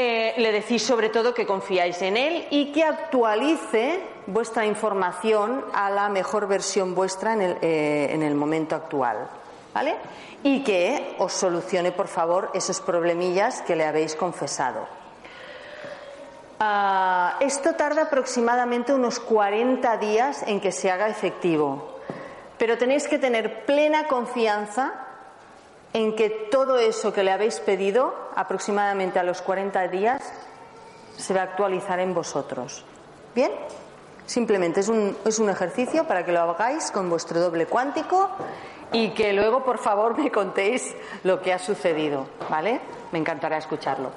[0.00, 3.98] Eh, le decís sobre todo que confiáis en él y que actualice
[4.28, 9.28] vuestra información a la mejor versión vuestra en el, eh, momento actual.
[9.74, 9.96] ¿Vale?
[10.44, 14.86] y que os solucione, por favor, esos problemillas que le habéis confesado.
[16.60, 21.98] Ah, esto tarda aproximadamente unos 40 días en que se haga efectivo,
[22.56, 25.07] pero tenéis que tener plena confianza
[25.92, 30.22] en que todo eso que le habéis pedido, aproximadamente a los 40 días,
[31.16, 32.84] se va a actualizar en vosotros.
[33.34, 33.52] ¿Bien?
[34.26, 38.30] Simplemente es un, es un ejercicio para que lo hagáis con vuestro doble cuántico
[38.92, 40.94] y que luego, por favor, me contéis
[41.24, 42.80] lo que ha sucedido, ¿vale?
[43.12, 44.12] Me encantará escucharlo.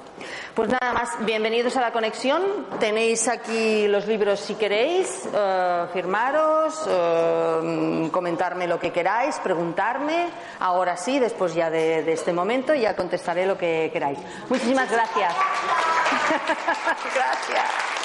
[0.54, 2.42] Pues nada más, bienvenidos a la conexión.
[2.78, 10.28] Tenéis aquí los libros si queréis, eh, firmaros, eh, comentarme lo que queráis, preguntarme.
[10.60, 14.18] Ahora sí, después ya de, de este momento, ya contestaré lo que queráis.
[14.48, 15.34] Muchísimas gracias.
[17.14, 18.01] gracias.